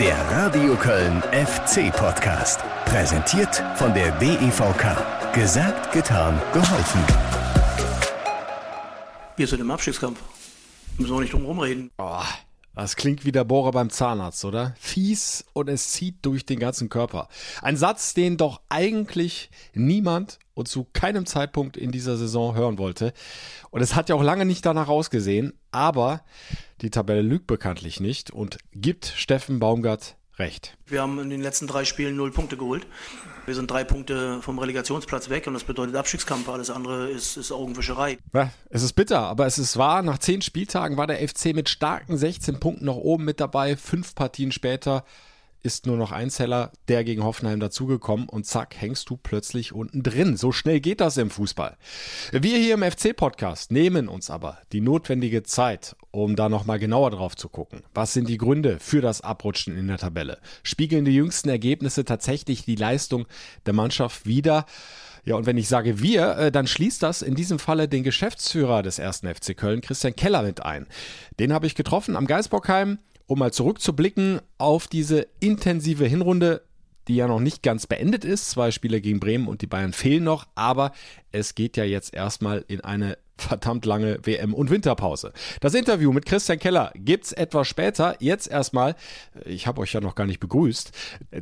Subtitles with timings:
[0.00, 2.60] Der Radio Köln FC Podcast.
[2.84, 5.32] Präsentiert von der DEVK.
[5.32, 7.00] Gesagt, getan, geholfen.
[9.36, 10.20] Wir sind im Abstiegskampf.
[10.98, 11.92] Müssen wir nicht drum rumreden.
[11.98, 12.22] Oh,
[12.82, 14.74] das klingt wie der Bohrer beim Zahnarzt, oder?
[14.78, 17.28] Fies und es zieht durch den ganzen Körper.
[17.60, 23.12] Ein Satz, den doch eigentlich niemand und zu keinem Zeitpunkt in dieser Saison hören wollte.
[23.70, 26.22] Und es hat ja auch lange nicht danach ausgesehen, aber
[26.80, 30.76] die Tabelle lügt bekanntlich nicht und gibt Steffen Baumgart recht.
[30.86, 32.86] Wir haben in den letzten drei Spielen null Punkte geholt.
[33.46, 36.48] Wir sind drei Punkte vom Relegationsplatz weg und das bedeutet Abstiegskampf.
[36.48, 38.18] Alles andere ist, ist Augenwischerei.
[38.34, 40.02] Ja, es ist bitter, aber es ist wahr.
[40.02, 43.76] Nach zehn Spieltagen war der FC mit starken 16 Punkten noch oben mit dabei.
[43.76, 45.04] Fünf Partien später
[45.62, 50.02] ist nur noch ein Zeller, der gegen Hoffenheim dazugekommen und zack, hängst du plötzlich unten
[50.02, 50.36] drin.
[50.36, 51.76] So schnell geht das im Fußball.
[52.32, 57.36] Wir hier im FC-Podcast nehmen uns aber die notwendige Zeit, um da nochmal genauer drauf
[57.36, 57.82] zu gucken.
[57.94, 60.38] Was sind die Gründe für das Abrutschen in der Tabelle?
[60.62, 63.26] Spiegeln die jüngsten Ergebnisse tatsächlich die Leistung
[63.66, 64.66] der Mannschaft wieder?
[65.24, 68.82] Ja, und wenn ich sage wir, äh, dann schließt das in diesem Falle den Geschäftsführer
[68.82, 70.86] des ersten FC Köln, Christian Keller, mit ein.
[71.38, 76.62] Den habe ich getroffen am Geisbockheim um mal zurückzublicken auf diese intensive Hinrunde,
[77.06, 78.50] die ja noch nicht ganz beendet ist.
[78.50, 80.92] Zwei Spiele gegen Bremen und die Bayern fehlen noch, aber
[81.30, 85.32] es geht ja jetzt erstmal in eine verdammt lange WM- und Winterpause.
[85.60, 88.16] Das Interview mit Christian Keller gibt's etwas später.
[88.18, 88.96] Jetzt erstmal,
[89.44, 90.90] ich habe euch ja noch gar nicht begrüßt.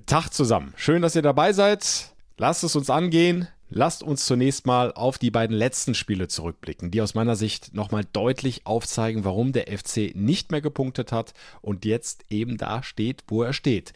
[0.05, 0.75] Tag zusammen.
[0.77, 2.13] Schön, dass ihr dabei seid.
[2.37, 3.49] Lasst es uns angehen.
[3.69, 8.05] Lasst uns zunächst mal auf die beiden letzten Spiele zurückblicken, die aus meiner Sicht nochmal
[8.13, 13.43] deutlich aufzeigen, warum der FC nicht mehr gepunktet hat und jetzt eben da steht, wo
[13.43, 13.93] er steht.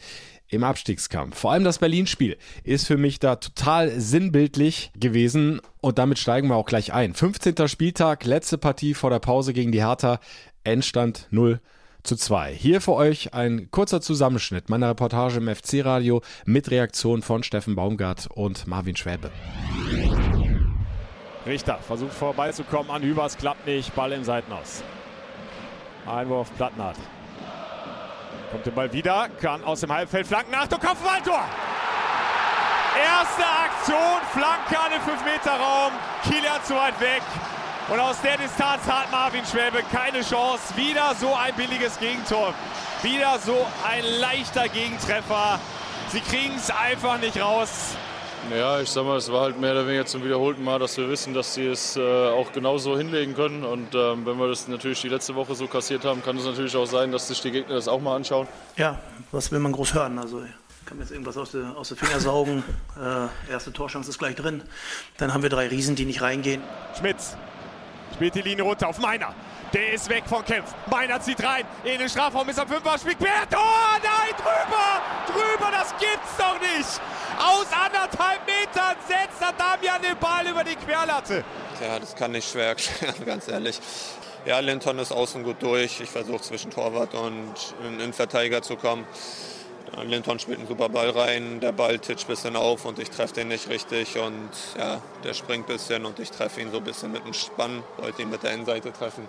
[0.49, 1.37] Im Abstiegskampf.
[1.37, 6.57] Vor allem das Berlin-Spiel ist für mich da total sinnbildlich gewesen und damit steigen wir
[6.57, 7.13] auch gleich ein.
[7.13, 7.69] 15.
[7.69, 10.19] Spieltag, letzte Partie vor der Pause gegen die Hertha,
[10.65, 11.61] Endstand 0
[12.03, 12.53] zu 2.
[12.53, 18.27] Hier für euch ein kurzer Zusammenschnitt meiner Reportage im FC-Radio mit Reaktion von Steffen Baumgart
[18.33, 19.31] und Marvin Schwäbe.
[21.45, 24.83] Richter versucht vorbeizukommen an Hübers, klappt nicht, Ball im Seitenaus.
[26.05, 26.97] Einwurf Plattnart.
[28.51, 31.43] Kommt der Ball wieder, kann aus dem Halbfeld flanken, Achtung, Kopfballtor!
[32.93, 37.21] Erste Aktion, Flanke an den 5-Meter-Raum, Kilian zu weit weg.
[37.89, 40.75] Und aus der Distanz hat Marvin Schwäbe keine Chance.
[40.75, 42.53] Wieder so ein billiges Gegentor.
[43.01, 45.59] Wieder so ein leichter Gegentreffer.
[46.09, 47.95] Sie kriegen es einfach nicht raus.
[48.49, 51.09] Ja, ich sag mal, es war halt mehr oder weniger zum wiederholten Mal, dass wir
[51.09, 53.63] wissen, dass sie es äh, auch genauso hinlegen können.
[53.63, 56.75] Und ähm, wenn wir das natürlich die letzte Woche so kassiert haben, kann es natürlich
[56.75, 58.47] auch sein, dass sich die Gegner das auch mal anschauen.
[58.77, 58.99] Ja,
[59.31, 60.17] was will man groß hören?
[60.17, 62.63] Also ich kann mir jetzt irgendwas aus den aus der Finger saugen.
[62.99, 64.63] Äh, erste Torschance ist gleich drin.
[65.17, 66.61] Dann haben wir drei Riesen, die nicht reingehen.
[66.97, 67.35] Schmitz
[68.13, 69.33] Spielt die Linie runter auf Meiner.
[69.73, 70.73] Der ist weg von Kempf.
[70.87, 71.65] Meiner zieht rein.
[71.83, 72.97] In den Strafraum ist am Fünfer.
[72.97, 73.49] Spielt quer.
[73.49, 73.61] Tor!
[74.03, 75.01] Nein, drüber!
[75.27, 77.01] Drüber, das gibt's doch nicht!
[77.39, 81.43] Aus anderthalb Metern setzt er Damian den Ball über die Querlatte.
[81.81, 83.79] Ja, das kann nicht schwer erklären, ganz ehrlich.
[84.45, 86.01] Ja, Linton ist außen gut durch.
[86.01, 89.05] Ich versuche zwischen Torwart und Innenverteidiger zu kommen.
[90.03, 93.33] Linton spielt einen super Ball rein, der Ball titscht ein bisschen auf und ich treffe
[93.35, 96.83] den nicht richtig und ja, der springt ein bisschen und ich treffe ihn so ein
[96.83, 99.27] bisschen mit dem Spann, wollte ihn mit der Innenseite treffen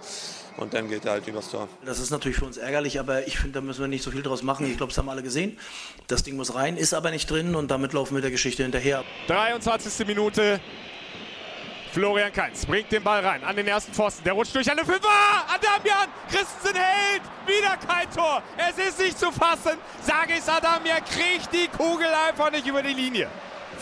[0.56, 1.68] und dann geht er halt übers Tor.
[1.84, 4.22] Das ist natürlich für uns ärgerlich, aber ich finde, da müssen wir nicht so viel
[4.22, 4.66] draus machen.
[4.70, 5.58] Ich glaube, das haben alle gesehen.
[6.06, 9.04] Das Ding muss rein, ist aber nicht drin und damit laufen wir der Geschichte hinterher.
[9.26, 10.06] 23.
[10.06, 10.60] Minute,
[11.92, 14.24] Florian Kainz bringt den Ball rein an den ersten Pfosten.
[14.24, 15.08] Der rutscht durch eine Fünfer.
[15.46, 17.22] Adamian, Christensen hält.
[17.46, 18.42] Wieder kein Tor.
[18.56, 19.76] Es ist nicht zu fassen.
[20.00, 23.28] Sagis Adamian kriegt die Kugel einfach nicht über die Linie.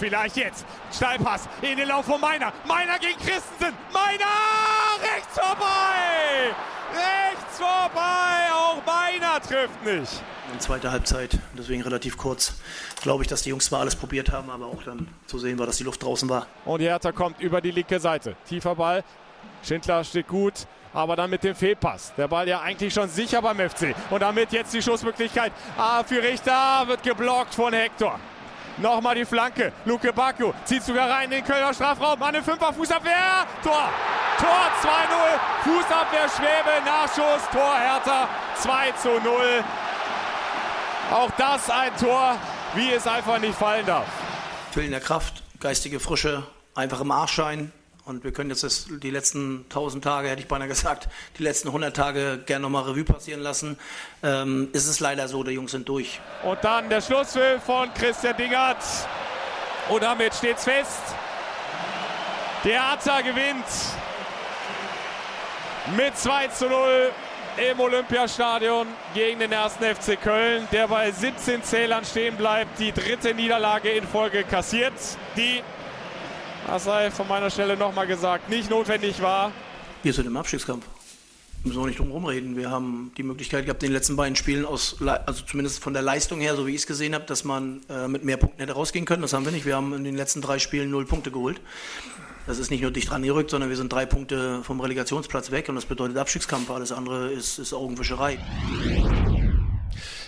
[0.01, 0.65] Vielleicht jetzt.
[0.91, 2.55] Steilpass in den Lauf von Meiner.
[2.67, 3.77] Meiner gegen Christensen.
[3.93, 4.25] Meiner
[5.03, 6.55] rechts vorbei.
[6.95, 8.51] Rechts vorbei.
[8.51, 10.23] Auch Meiner trifft nicht.
[10.55, 12.55] In zweiter Halbzeit, deswegen relativ kurz,
[13.03, 15.67] glaube ich, dass die Jungs zwar alles probiert haben, aber auch dann zu sehen war,
[15.67, 16.47] dass die Luft draußen war.
[16.65, 18.35] Und die Hertha kommt über die linke Seite.
[18.49, 19.05] Tiefer Ball.
[19.63, 22.15] Schindler steht gut, aber dann mit dem Fehlpass.
[22.17, 23.95] Der Ball ja eigentlich schon sicher beim FC.
[24.09, 28.19] Und damit jetzt die Schussmöglichkeit ah, für Richter wird geblockt von Hector.
[28.81, 29.73] Nochmal die Flanke.
[29.85, 32.23] Luke Baku zieht sogar rein in den Kölner Strafraum.
[32.23, 33.47] An den Fünfer Fußabwehr.
[33.63, 33.89] Tor.
[34.39, 35.65] Tor 2-0.
[35.65, 36.85] Fußabwehr Schwäbe.
[36.85, 37.43] Nachschuss.
[37.53, 39.65] Tor Hertha 2 zu 0.
[41.13, 42.37] Auch das ein Tor,
[42.75, 44.07] wie es einfach nicht fallen darf.
[44.71, 46.45] Fehlende Kraft, geistige Frische,
[46.75, 47.73] einfach im Arschschein.
[48.11, 51.09] Und wir können jetzt das, die letzten 1000 Tage, hätte ich beinahe gesagt,
[51.39, 53.79] die letzten 100 Tage gerne nochmal Revue passieren lassen.
[54.25, 56.21] Ähm, ist es leider so, die Jungs sind durch.
[56.43, 58.83] Und dann der Schlusspfiff von Christian Dingert.
[59.89, 61.03] Und damit steht's fest.
[62.65, 63.65] Der Hertha gewinnt
[65.97, 67.13] mit 2 zu 0
[67.71, 73.35] im Olympiastadion gegen den ersten FC Köln, der bei 17 Zählern stehen bleibt, die dritte
[73.35, 74.95] Niederlage in Folge kassiert,
[75.37, 75.63] die,
[76.67, 79.53] das sei von meiner Stelle nochmal gesagt, nicht notwendig war.
[80.03, 80.87] Wir sind im Abstiegskampf.
[81.63, 82.57] Müssen wir auch nicht drum rumreden.
[82.57, 86.01] Wir haben die Möglichkeit gehabt, in den letzten beiden Spielen aus, also zumindest von der
[86.01, 88.73] Leistung her, so wie ich es gesehen habe, dass man äh, mit mehr Punkten hätte
[88.73, 89.21] rausgehen können.
[89.21, 89.67] Das haben wir nicht.
[89.67, 91.61] Wir haben in den letzten drei Spielen null Punkte geholt.
[92.47, 95.69] Das ist nicht nur dicht dran gerückt, sondern wir sind drei Punkte vom Relegationsplatz weg
[95.69, 96.71] und das bedeutet Abstiegskampf.
[96.71, 98.39] Alles andere ist, ist Augenwischerei.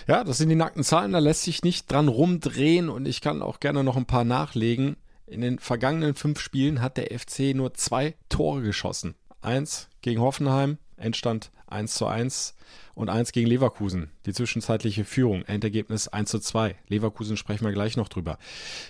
[0.07, 3.41] Ja, das sind die nackten Zahlen, da lässt sich nicht dran rumdrehen und ich kann
[3.41, 4.97] auch gerne noch ein paar nachlegen.
[5.25, 9.15] In den vergangenen fünf Spielen hat der FC nur zwei Tore geschossen.
[9.41, 12.55] Eins gegen Hoffenheim, Endstand 1 zu 1
[12.93, 14.11] und 1 gegen Leverkusen.
[14.25, 16.75] Die zwischenzeitliche Führung, Endergebnis 1 zu 2.
[16.87, 18.37] Leverkusen sprechen wir gleich noch drüber.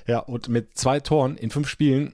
[0.06, 2.13] Ja, und mit zwei Toren in fünf Spielen,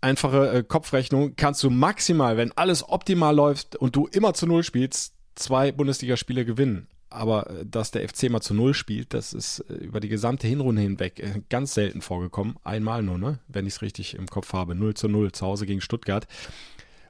[0.00, 4.62] einfache äh, Kopfrechnung, kannst du maximal, wenn alles optimal läuft und du immer zu Null
[4.62, 6.88] spielst, zwei Bundesligaspiele gewinnen.
[7.16, 10.46] Aber äh, dass der FC mal zu Null spielt, das ist äh, über die gesamte
[10.46, 12.56] Hinrunde hinweg äh, ganz selten vorgekommen.
[12.62, 13.38] Einmal nur, ne?
[13.48, 14.74] wenn ich es richtig im Kopf habe.
[14.74, 16.26] 0 zu 0 zu Hause gegen Stuttgart.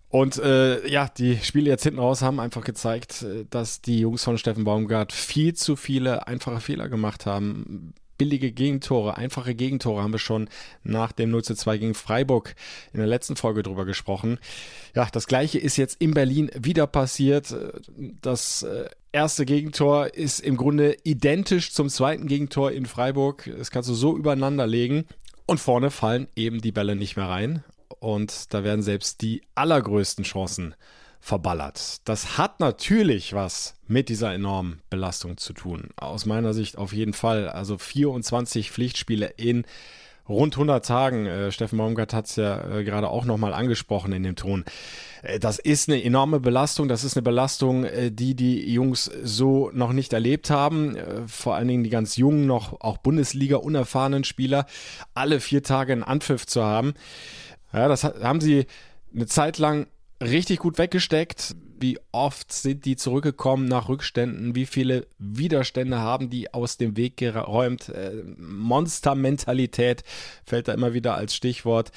[0.09, 4.39] Und äh, ja, die Spiele jetzt hinten raus haben einfach gezeigt, dass die Jungs von
[4.39, 7.93] Steffen Baumgart viel zu viele einfache Fehler gemacht haben.
[8.19, 10.49] Billige Gegentore, einfache Gegentore haben wir schon
[10.83, 12.55] nach dem 0 zu 2 gegen Freiburg
[12.93, 14.39] in der letzten Folge drüber gesprochen.
[14.95, 17.55] Ja, das gleiche ist jetzt in Berlin wieder passiert.
[18.23, 23.51] Das äh, erste Gegentor ist im Grunde identisch zum zweiten Gegentor in Freiburg.
[23.59, 25.05] Das kannst du so übereinander legen.
[25.47, 27.63] Und vorne fallen eben die Bälle nicht mehr rein
[28.01, 30.75] und da werden selbst die allergrößten Chancen
[31.27, 32.03] verballert.
[32.05, 35.89] Das hat natürlich was mit dieser enormen Belastung zu tun.
[35.97, 37.49] Aus meiner Sicht auf jeden Fall.
[37.49, 39.65] Also 24 Pflichtspiele in
[40.29, 41.27] rund 100 Tagen.
[41.27, 44.65] Äh, Steffen Baumgart hat es ja äh, gerade auch nochmal angesprochen in dem Ton.
[45.23, 46.87] Äh, das ist eine enorme Belastung.
[46.87, 50.97] Das ist eine Belastung, die die Jungs so noch nicht erlebt haben.
[51.27, 54.67] Vor allen Dingen die ganz jungen, noch auch Bundesliga unerfahrenen Spieler,
[55.15, 56.95] alle vier Tage einen Anpfiff zu haben.
[57.73, 58.67] Ja, das haben sie
[59.13, 59.89] eine Zeit lang
[60.23, 61.57] richtig gut weggesteckt.
[61.79, 64.55] Wie oft sind die zurückgekommen nach Rückständen?
[64.55, 67.91] Wie viele Widerstände haben die aus dem Weg geräumt?
[67.91, 70.03] Äh, Monstermentalität
[70.45, 71.91] fällt da immer wieder als Stichwort.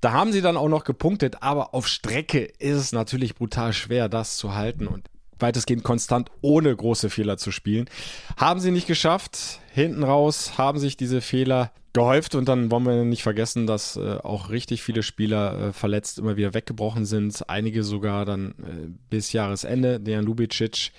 [0.00, 4.08] Da haben sie dann auch noch gepunktet, aber auf Strecke ist es natürlich brutal schwer,
[4.08, 5.08] das zu halten und
[5.38, 7.88] weitestgehend konstant ohne große Fehler zu spielen.
[8.36, 9.60] Haben sie nicht geschafft.
[9.72, 14.18] Hinten raus haben sich diese Fehler gehäuft und dann wollen wir nicht vergessen, dass äh,
[14.22, 17.48] auch richtig viele Spieler äh, verletzt immer wieder weggebrochen sind.
[17.48, 19.98] Einige sogar dann äh, bis Jahresende.
[19.98, 20.92] Dejan Lubicic,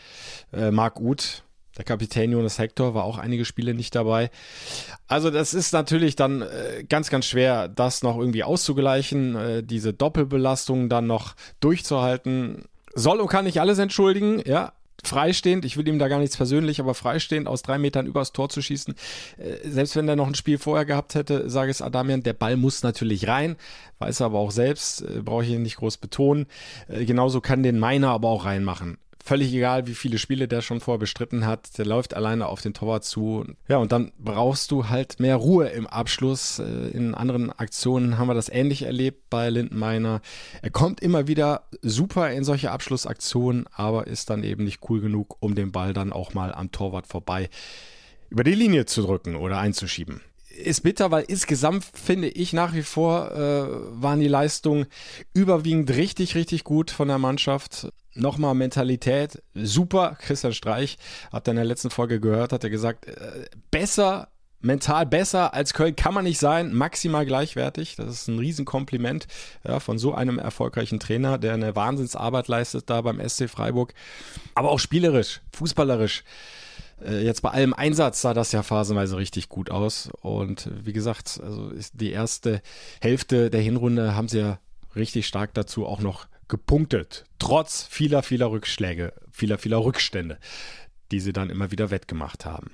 [0.52, 1.44] äh, Marc Uth,
[1.78, 4.32] der Kapitän Jonas Hector war auch einige Spiele nicht dabei.
[5.08, 9.94] Also das ist natürlich dann äh, ganz, ganz schwer, das noch irgendwie auszugleichen, äh, diese
[9.94, 12.64] Doppelbelastung dann noch durchzuhalten.
[12.96, 14.74] Soll und kann nicht alles entschuldigen, ja,
[15.08, 18.50] freistehend, ich will ihm da gar nichts persönlich, aber freistehend aus drei Metern übers Tor
[18.50, 18.96] zu schießen,
[19.38, 22.58] äh, selbst wenn er noch ein Spiel vorher gehabt hätte, sage es Adamian, der Ball
[22.58, 23.56] muss natürlich rein,
[24.00, 26.48] weiß er aber auch selbst, äh, brauche ich ihn nicht groß betonen.
[26.88, 30.80] Äh, genauso kann den Meiner aber auch reinmachen völlig egal, wie viele Spiele der schon
[30.80, 31.78] vorher bestritten hat.
[31.78, 33.46] Der läuft alleine auf den Torwart zu.
[33.68, 36.60] Ja, und dann brauchst du halt mehr Ruhe im Abschluss.
[36.60, 40.22] Äh, in anderen Aktionen haben wir das ähnlich erlebt bei Lindenmeiner.
[40.62, 45.38] Er kommt immer wieder super in solche Abschlussaktionen, aber ist dann eben nicht cool genug,
[45.40, 47.50] um den Ball dann auch mal am Torwart vorbei
[48.30, 50.22] über die Linie zu drücken oder einzuschieben
[50.58, 54.88] ist bitter, weil insgesamt finde ich nach wie vor äh, waren die Leistungen
[55.34, 57.90] überwiegend richtig, richtig gut von der Mannschaft.
[58.14, 60.18] Nochmal Mentalität, super.
[60.20, 60.98] Christian Streich,
[61.32, 65.96] ihr in der letzten Folge gehört, hat er gesagt, äh, besser, mental besser als Köln
[65.96, 67.96] kann man nicht sein, maximal gleichwertig.
[67.96, 69.28] Das ist ein Riesenkompliment
[69.68, 73.94] ja, von so einem erfolgreichen Trainer, der eine Wahnsinnsarbeit leistet da beim SC Freiburg.
[74.56, 76.24] Aber auch spielerisch, fußballerisch
[77.04, 80.10] äh, jetzt bei allem Einsatz sah das ja phasenweise richtig gut aus.
[80.22, 82.62] Und wie gesagt, also die erste
[83.02, 84.60] Hälfte der Hinrunde haben sie ja
[84.96, 87.26] richtig stark dazu auch noch gepunktet.
[87.40, 90.38] Trotz vieler, vieler Rückschläge, vieler, vieler Rückstände
[91.12, 92.72] die sie dann immer wieder wettgemacht haben.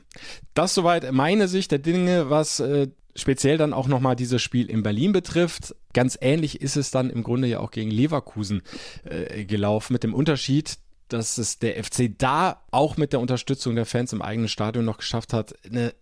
[0.54, 4.84] Das soweit meine Sicht der Dinge, was äh, speziell dann auch nochmal dieses Spiel in
[4.84, 5.76] Berlin betrifft.
[5.94, 8.64] Ganz ähnlich ist es dann im Grunde ja auch gegen Leverkusen
[9.04, 10.78] äh, gelaufen, mit dem Unterschied,
[11.14, 14.98] dass es der FC da auch mit der Unterstützung der Fans im eigenen Stadion noch
[14.98, 15.94] geschafft hat, eine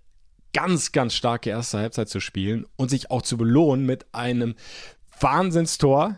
[0.53, 4.55] ganz, ganz starke erste Halbzeit zu spielen und sich auch zu belohnen mit einem
[5.19, 6.17] Wahnsinnstor.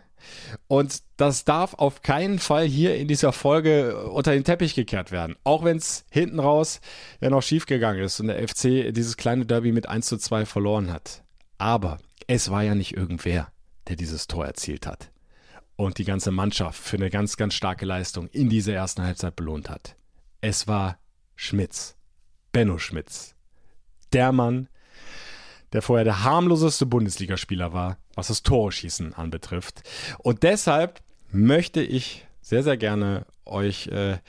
[0.68, 5.36] Und das darf auf keinen Fall hier in dieser Folge unter den Teppich gekehrt werden.
[5.44, 6.80] Auch wenn es hinten raus
[7.20, 10.94] ja noch schiefgegangen ist und der FC dieses kleine Derby mit 1 zu 2 verloren
[10.94, 11.24] hat.
[11.58, 11.98] Aber
[12.28, 13.52] es war ja nicht irgendwer,
[13.90, 15.13] der dieses Tor erzielt hat.
[15.84, 19.70] Und die ganze Mannschaft für eine ganz, ganz starke Leistung in dieser ersten Halbzeit belohnt
[19.70, 19.96] hat.
[20.42, 20.98] Es war
[21.36, 21.96] Schmitz.
[22.52, 23.36] Benno Schmitz.
[24.14, 24.70] Der Mann,
[25.74, 29.82] der vorher der harmloseste Bundesligaspieler war, was das Torschießen anbetrifft.
[30.20, 34.20] Und deshalb möchte ich sehr, sehr gerne euch äh,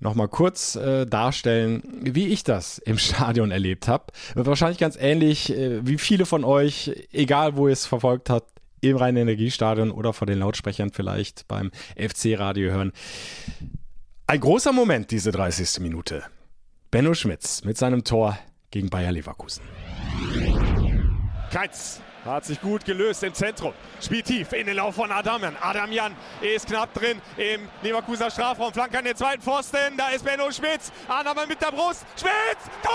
[0.00, 4.12] nochmal kurz äh, darstellen, wie ich das im Stadion erlebt habe.
[4.34, 8.96] Wahrscheinlich ganz ähnlich äh, wie viele von euch, egal wo ihr es verfolgt habt, im
[8.96, 12.92] Rhein-Energiestadion oder vor den Lautsprechern vielleicht beim FC-Radio hören.
[14.26, 15.80] Ein großer Moment, diese 30.
[15.80, 16.24] Minute.
[16.90, 18.38] Benno Schmitz mit seinem Tor
[18.70, 19.62] gegen Bayer Leverkusen.
[21.50, 23.72] Keitz hat sich gut gelöst im Zentrum.
[24.00, 25.56] Spielt tief in den Lauf von Adamian.
[25.60, 28.72] Adamian ist knapp drin im Leverkusener Strafraum.
[28.72, 29.96] Flank an den zweiten Pfosten.
[29.96, 30.92] Da ist Benno Schmitz.
[31.08, 32.04] Adamian mit der Brust.
[32.16, 32.70] Schmitz!
[32.82, 32.92] Tor!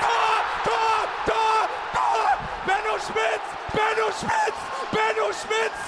[0.00, 0.44] Tor!
[0.64, 1.08] Tor!
[1.26, 1.68] Tor!
[1.92, 2.38] Tor!
[2.66, 3.44] Benno Schmitz!
[3.72, 4.81] Benno Schmitz!
[4.92, 5.78] Benno Schmitz!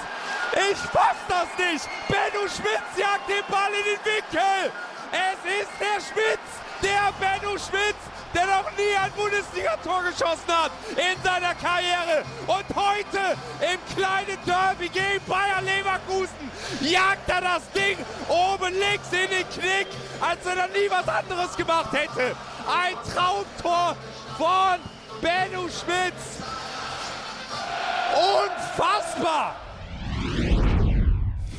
[0.51, 1.87] Ich fass das nicht!
[2.07, 4.71] Benno Schmitz jagt den Ball in den Winkel!
[5.11, 6.47] Es ist der Schmitz!
[6.81, 8.01] Der Benno Schmitz!
[8.35, 12.23] der noch nie ein Bundesligator geschossen hat in seiner Karriere.
[12.45, 17.97] Und heute im kleinen Derby gegen Bayer Leverkusen jagt er das Ding
[18.27, 19.87] oben links in den Knick,
[20.19, 22.35] als wenn er nie was anderes gemacht hätte.
[22.67, 23.95] Ein Traumtor
[24.37, 24.79] von
[25.21, 26.43] Benno Schmitz.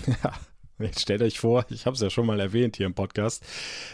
[0.22, 0.32] Ja.
[0.94, 3.42] Stellt euch vor, ich habe es ja schon mal erwähnt hier im Podcast,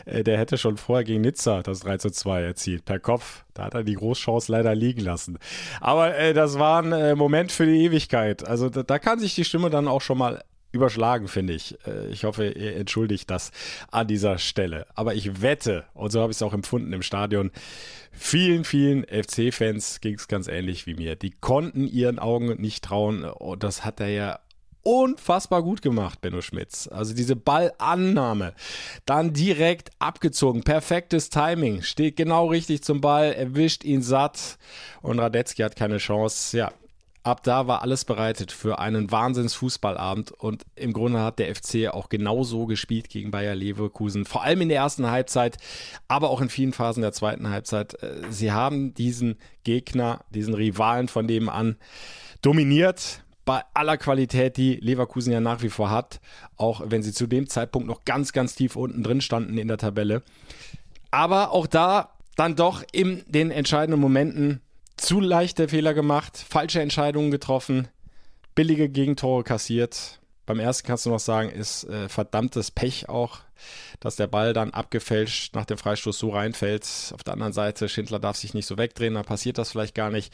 [0.04, 3.44] äh, der hätte schon vorher gegen Nizza das 3 zu 2 erzielt, per Kopf.
[3.54, 5.38] Da hat er die Großchance leider liegen lassen.
[5.80, 8.46] Aber äh, das war ein äh, Moment für die Ewigkeit.
[8.46, 10.42] Also da, da, kann sich die Stimme dann auch schon mal
[10.72, 11.78] überschlagen, finde ich.
[11.86, 13.52] Äh, ich hoffe, ihr entschuldigt das
[13.92, 14.86] an dieser Stelle.
[14.96, 17.52] Aber ich wette, und so habe ich es auch empfunden im Stadion,
[18.10, 21.14] vielen, vielen FC-Fans ging es ganz ähnlich wie mir.
[21.14, 23.24] Die konnten ihren Augen nicht trauen.
[23.24, 24.40] Und das hat er ja
[24.82, 26.88] unfassbar gut gemacht, Benno Schmitz.
[26.88, 28.54] Also diese Ballannahme,
[29.06, 34.58] dann direkt abgezogen, perfektes Timing, steht genau richtig zum Ball, erwischt ihn satt.
[35.00, 36.56] Und Radetzky hat keine Chance.
[36.56, 36.72] Ja,
[37.22, 40.32] ab da war alles bereitet für einen Wahnsinns-Fußballabend.
[40.32, 44.68] Und im Grunde hat der FC auch genauso gespielt gegen Bayer Leverkusen, vor allem in
[44.68, 45.58] der ersten Halbzeit,
[46.08, 48.02] aber auch in vielen Phasen der zweiten Halbzeit.
[48.02, 51.76] Äh, sie haben diesen Gegner, diesen Rivalen von nebenan
[52.42, 56.20] dominiert bei aller Qualität, die Leverkusen ja nach wie vor hat,
[56.56, 59.78] auch wenn sie zu dem Zeitpunkt noch ganz, ganz tief unten drin standen in der
[59.78, 60.22] Tabelle.
[61.10, 64.60] Aber auch da dann doch in den entscheidenden Momenten
[64.96, 67.88] zu leichte Fehler gemacht, falsche Entscheidungen getroffen,
[68.54, 70.20] billige Gegentore kassiert.
[70.46, 73.40] Beim ersten kannst du noch sagen, ist äh, verdammtes Pech auch,
[74.00, 77.12] dass der Ball dann abgefälscht nach dem Freistoß so reinfällt.
[77.14, 80.10] Auf der anderen Seite, Schindler darf sich nicht so wegdrehen, dann passiert das vielleicht gar
[80.10, 80.32] nicht.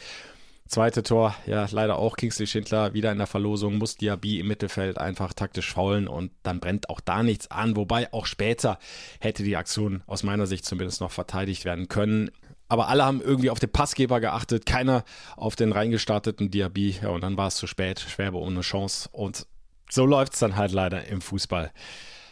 [0.68, 4.98] Zweite Tor, ja, leider auch Kingsley Schindler wieder in der Verlosung, muss Diaby im Mittelfeld
[4.98, 7.74] einfach taktisch faulen und dann brennt auch da nichts an.
[7.74, 8.78] Wobei auch später
[9.18, 12.30] hätte die Aktion aus meiner Sicht zumindest noch verteidigt werden können.
[12.68, 15.04] Aber alle haben irgendwie auf den Passgeber geachtet, keiner
[15.38, 16.98] auf den reingestarteten Diaby.
[17.02, 19.08] Ja, und dann war es zu spät, Schwerbe ohne Chance.
[19.10, 19.46] Und
[19.88, 21.72] so läuft es dann halt leider im Fußball.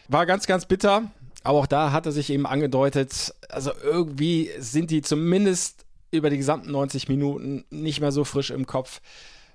[0.09, 1.11] War ganz, ganz bitter.
[1.43, 6.37] Aber auch da hat er sich eben angedeutet, also irgendwie sind die zumindest über die
[6.37, 9.01] gesamten 90 Minuten nicht mehr so frisch im Kopf,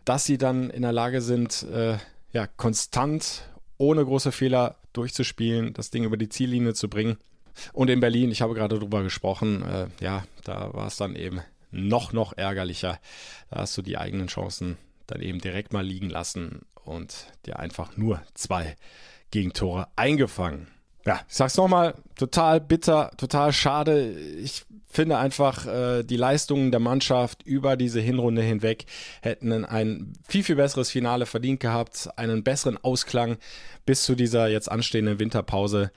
[0.05, 1.97] dass sie dann in der Lage sind, äh,
[2.33, 3.43] ja, konstant,
[3.77, 7.17] ohne große Fehler durchzuspielen, das Ding über die Ziellinie zu bringen.
[7.73, 11.41] Und in Berlin, ich habe gerade drüber gesprochen, äh, ja, da war es dann eben
[11.71, 12.99] noch, noch ärgerlicher.
[13.49, 14.77] Da hast du die eigenen Chancen
[15.07, 18.75] dann eben direkt mal liegen lassen und dir einfach nur zwei
[19.31, 20.67] Gegentore eingefangen.
[21.05, 24.11] Ja, ich sag's nochmal, total bitter, total schade.
[24.11, 28.85] Ich finde einfach, äh, die Leistungen der Mannschaft über diese Hinrunde hinweg
[29.21, 33.37] hätten ein viel, viel besseres Finale verdient gehabt, einen besseren Ausklang
[33.85, 35.91] bis zu dieser jetzt anstehenden Winterpause.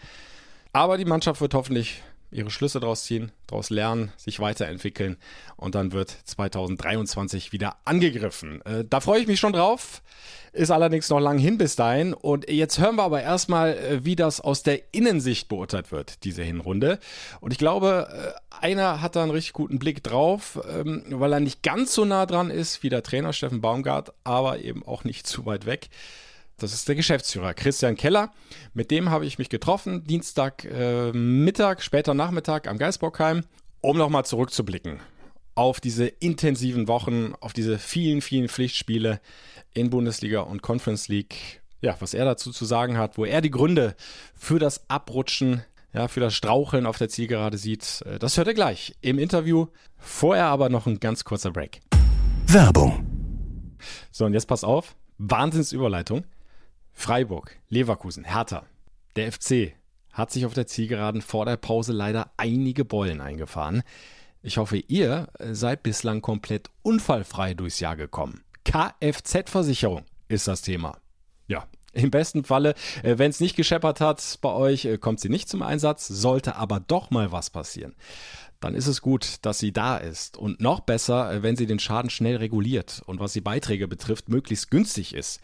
[0.72, 2.02] Aber die Mannschaft wird hoffentlich
[2.34, 5.16] ihre Schlüsse daraus ziehen, daraus lernen, sich weiterentwickeln
[5.56, 8.60] und dann wird 2023 wieder angegriffen.
[8.62, 10.02] Äh, da freue ich mich schon drauf.
[10.52, 12.14] Ist allerdings noch lang hin bis dahin.
[12.14, 16.42] Und jetzt hören wir aber erstmal, äh, wie das aus der Innensicht beurteilt wird, diese
[16.42, 16.98] Hinrunde.
[17.40, 21.40] Und ich glaube, äh, einer hat da einen richtig guten Blick drauf, ähm, weil er
[21.40, 25.26] nicht ganz so nah dran ist wie der Trainer Steffen Baumgart, aber eben auch nicht
[25.26, 25.88] zu weit weg.
[26.58, 28.32] Das ist der Geschäftsführer Christian Keller.
[28.74, 33.44] Mit dem habe ich mich getroffen, Dienstag äh, Mittag, später Nachmittag am Geisbockheim,
[33.80, 35.00] um nochmal zurückzublicken
[35.54, 39.20] auf diese intensiven Wochen, auf diese vielen, vielen Pflichtspiele
[39.72, 41.62] in Bundesliga und Conference League.
[41.80, 43.94] Ja, was er dazu zu sagen hat, wo er die Gründe
[44.34, 48.54] für das Abrutschen, ja, für das Straucheln auf der Zielgerade sieht, äh, das hört er
[48.54, 49.66] gleich im Interview.
[49.98, 51.80] Vorher aber noch ein ganz kurzer Break.
[52.46, 53.76] Werbung.
[54.10, 54.96] So, und jetzt pass auf.
[55.18, 56.24] Wahnsinnsüberleitung.
[56.94, 58.64] Freiburg, Leverkusen, Hertha.
[59.16, 59.74] Der FC
[60.12, 63.82] hat sich auf der Zielgeraden vor der Pause leider einige Beulen eingefahren.
[64.42, 68.44] Ich hoffe, ihr seid bislang komplett unfallfrei durchs Jahr gekommen.
[68.64, 70.98] Kfz-Versicherung ist das Thema.
[71.46, 75.28] Ja, im besten Falle, äh, wenn es nicht gescheppert hat bei euch, äh, kommt sie
[75.28, 77.94] nicht zum Einsatz, sollte aber doch mal was passieren.
[78.60, 80.36] Dann ist es gut, dass sie da ist.
[80.36, 84.28] Und noch besser, äh, wenn sie den Schaden schnell reguliert und was die Beiträge betrifft,
[84.28, 85.40] möglichst günstig ist.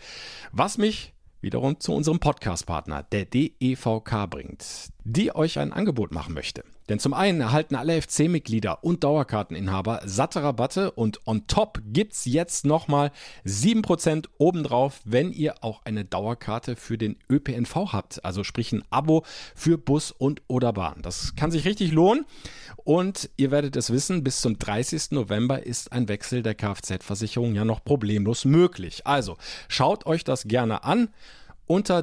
[0.52, 6.64] Was mich wiederum zu unserem Podcast-Partner, der DEVK, bringt, die euch ein Angebot machen möchte.
[6.88, 12.66] Denn zum einen erhalten alle FC-Mitglieder und Dauerkarteninhaber satte Rabatte und on top gibt's jetzt
[12.66, 13.12] nochmal
[13.46, 18.24] 7% obendrauf, wenn ihr auch eine Dauerkarte für den ÖPNV habt.
[18.24, 21.02] Also sprich ein Abo für Bus und oder Bahn.
[21.02, 22.26] Das kann sich richtig lohnen
[22.76, 25.12] und ihr werdet es wissen, bis zum 30.
[25.12, 29.06] November ist ein Wechsel der Kfz-Versicherung ja noch problemlos möglich.
[29.06, 29.36] Also
[29.68, 31.08] schaut euch das gerne an.
[31.66, 32.02] Unter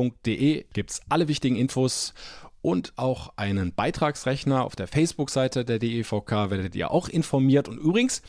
[0.00, 2.14] devk.de gibt's alle wichtigen Infos
[2.62, 7.68] und auch einen Beitragsrechner auf der Facebook-Seite der DEVK werdet ihr auch informiert.
[7.68, 8.22] Und übrigens,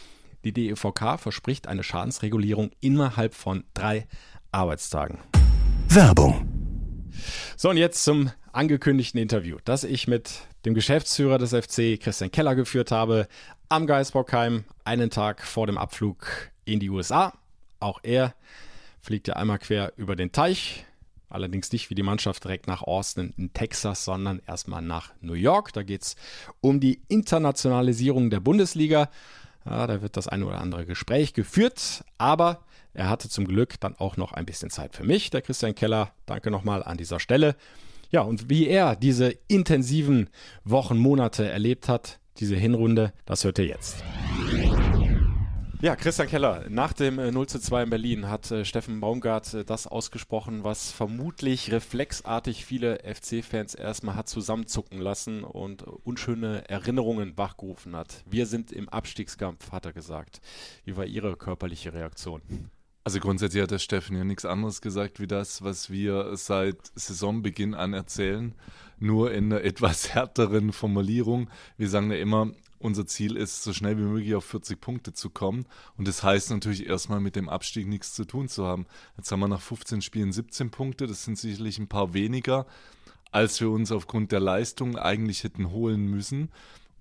[0.44, 4.08] die DEVK verspricht eine Schadensregulierung innerhalb von drei
[4.52, 5.20] Arbeitstagen.
[5.90, 6.48] Werbung.
[7.58, 12.56] So, und jetzt zum angekündigten Interview, das ich mit dem Geschäftsführer des FC, Christian Keller,
[12.56, 13.28] geführt habe,
[13.70, 17.34] am Geisbockheim, einen Tag vor dem Abflug in die USA.
[17.80, 18.34] Auch er
[19.02, 20.86] fliegt ja einmal quer über den Teich
[21.32, 25.74] Allerdings nicht wie die Mannschaft direkt nach Austin in Texas, sondern erstmal nach New York.
[25.74, 26.16] Da geht es
[26.60, 29.10] um die Internationalisierung der Bundesliga.
[29.66, 33.96] Ja, da wird das eine oder andere Gespräch geführt, aber er hatte zum Glück dann
[33.96, 36.12] auch noch ein bisschen Zeit für mich, der Christian Keller.
[36.26, 37.56] Danke nochmal an dieser Stelle.
[38.10, 40.30] Ja, und wie er diese intensiven
[40.66, 44.04] Wochen, Monate erlebt hat, diese Hinrunde, das hört ihr jetzt.
[45.82, 49.56] Ja, Christian Keller, nach dem 0 äh, zu 2 in Berlin hat äh, Steffen Baumgart
[49.56, 57.36] äh, das ausgesprochen, was vermutlich reflexartig viele FC-Fans erstmal hat zusammenzucken lassen und unschöne Erinnerungen
[57.36, 58.24] wachgerufen hat.
[58.30, 60.40] Wir sind im Abstiegskampf, hat er gesagt.
[60.86, 62.44] Wie war Ihre körperliche Reaktion?
[63.04, 67.74] Also grundsätzlich hat der Steffen ja nichts anderes gesagt wie das, was wir seit Saisonbeginn
[67.74, 68.54] an erzählen,
[69.00, 71.50] nur in einer etwas härteren Formulierung.
[71.78, 75.30] Wir sagen ja immer, unser Ziel ist, so schnell wie möglich auf 40 Punkte zu
[75.30, 75.66] kommen.
[75.98, 78.86] Und das heißt natürlich erstmal mit dem Abstieg nichts zu tun zu haben.
[79.18, 81.08] Jetzt haben wir nach 15 Spielen 17 Punkte.
[81.08, 82.66] Das sind sicherlich ein paar weniger,
[83.32, 86.50] als wir uns aufgrund der Leistung eigentlich hätten holen müssen.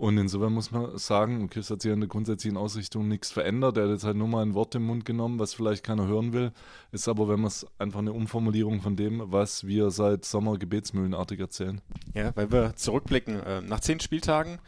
[0.00, 3.76] Und insofern muss man sagen, es hat sich an der grundsätzlichen Ausrichtung nichts verändert.
[3.76, 6.32] Er hat jetzt halt nur mal ein Wort im Mund genommen, was vielleicht keiner hören
[6.32, 6.52] will.
[6.90, 11.38] Ist aber, wenn man es einfach eine Umformulierung von dem, was wir seit Sommer gebetsmühlenartig
[11.38, 11.82] erzählen.
[12.14, 14.58] Ja, weil wir zurückblicken, äh, nach zehn Spieltagen,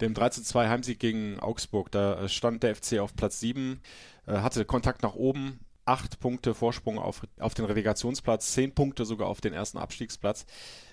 [0.00, 3.80] dem 3-2 Heimsieg gegen Augsburg, da stand der FC auf Platz 7,
[4.26, 9.28] äh, hatte Kontakt nach oben, acht Punkte Vorsprung auf, auf den Relegationsplatz, zehn Punkte sogar
[9.28, 10.44] auf den ersten Abstiegsplatz.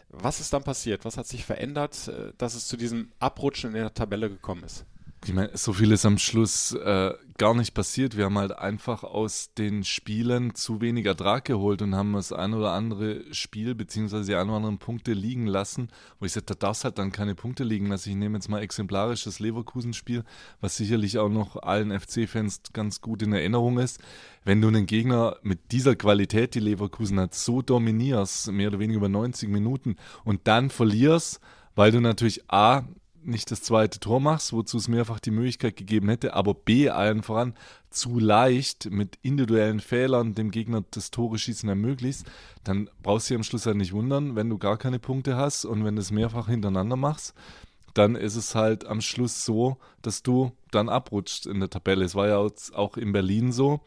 [0.09, 1.03] Was ist dann passiert?
[1.03, 4.85] Was hat sich verändert, äh, dass es zu diesem Abrutschen in der Tabelle gekommen ist?
[5.23, 8.15] Ich meine, so viel ist am Schluss äh, gar nicht passiert.
[8.15, 12.53] Wir haben halt einfach aus den Spielen zu wenig Ertrag geholt und haben das ein
[12.53, 15.89] oder andere Spiel beziehungsweise die ein oder anderen Punkte liegen lassen.
[16.19, 18.09] Wo ich sage, da darfst halt dann keine Punkte liegen lassen.
[18.09, 20.23] Ich nehme jetzt mal exemplarisch das Leverkusen-Spiel,
[20.61, 23.99] was sicherlich auch noch allen FC-Fans ganz gut in Erinnerung ist.
[24.43, 28.97] Wenn du einen Gegner mit dieser Qualität, die Leverkusen hat, so dominierst, mehr oder weniger
[28.97, 31.39] über 90 Minuten und dann verlierst,
[31.73, 32.83] weil du natürlich A,
[33.27, 37.23] nicht das zweite Tor machst, wozu es mehrfach die Möglichkeit gegeben hätte, aber B allen
[37.23, 37.53] voran
[37.89, 42.23] zu leicht mit individuellen Fehlern dem Gegner das Tore schießen ermöglicht,
[42.63, 45.65] dann brauchst du dich am Schluss halt nicht wundern, wenn du gar keine Punkte hast
[45.65, 47.33] und wenn du es mehrfach hintereinander machst,
[47.93, 52.03] dann ist es halt am Schluss so, dass du dann abrutschst in der Tabelle.
[52.03, 53.79] Es war ja auch in Berlin so.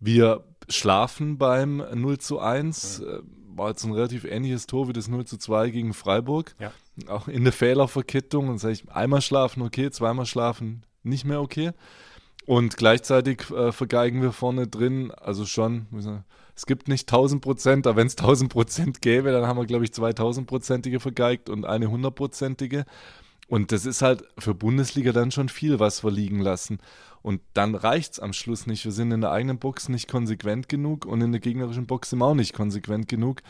[0.00, 3.02] Wir schlafen beim 0 zu 1.
[3.04, 3.18] Ja
[3.56, 6.54] war jetzt ein relativ ähnliches Tor wie das 0 zu 2 gegen Freiburg.
[6.58, 6.72] Ja.
[7.08, 8.48] Auch in der Fehlerverkettung.
[8.48, 11.72] Und sage ich, einmal schlafen okay, zweimal schlafen nicht mehr okay.
[12.46, 15.86] Und gleichzeitig äh, vergeigen wir vorne drin, also schon,
[16.54, 19.84] es gibt nicht 1000 Prozent, aber wenn es 1000 Prozent gäbe, dann haben wir, glaube
[19.84, 22.84] ich, 2000-prozentige vergeigt und eine 100-prozentige.
[23.48, 26.78] Und das ist halt für Bundesliga dann schon viel, was wir liegen lassen.
[27.22, 28.84] Und dann reicht es am Schluss nicht.
[28.84, 32.18] Wir sind in der eigenen Box nicht konsequent genug und in der gegnerischen Box sind
[32.18, 33.42] wir auch nicht konsequent genug.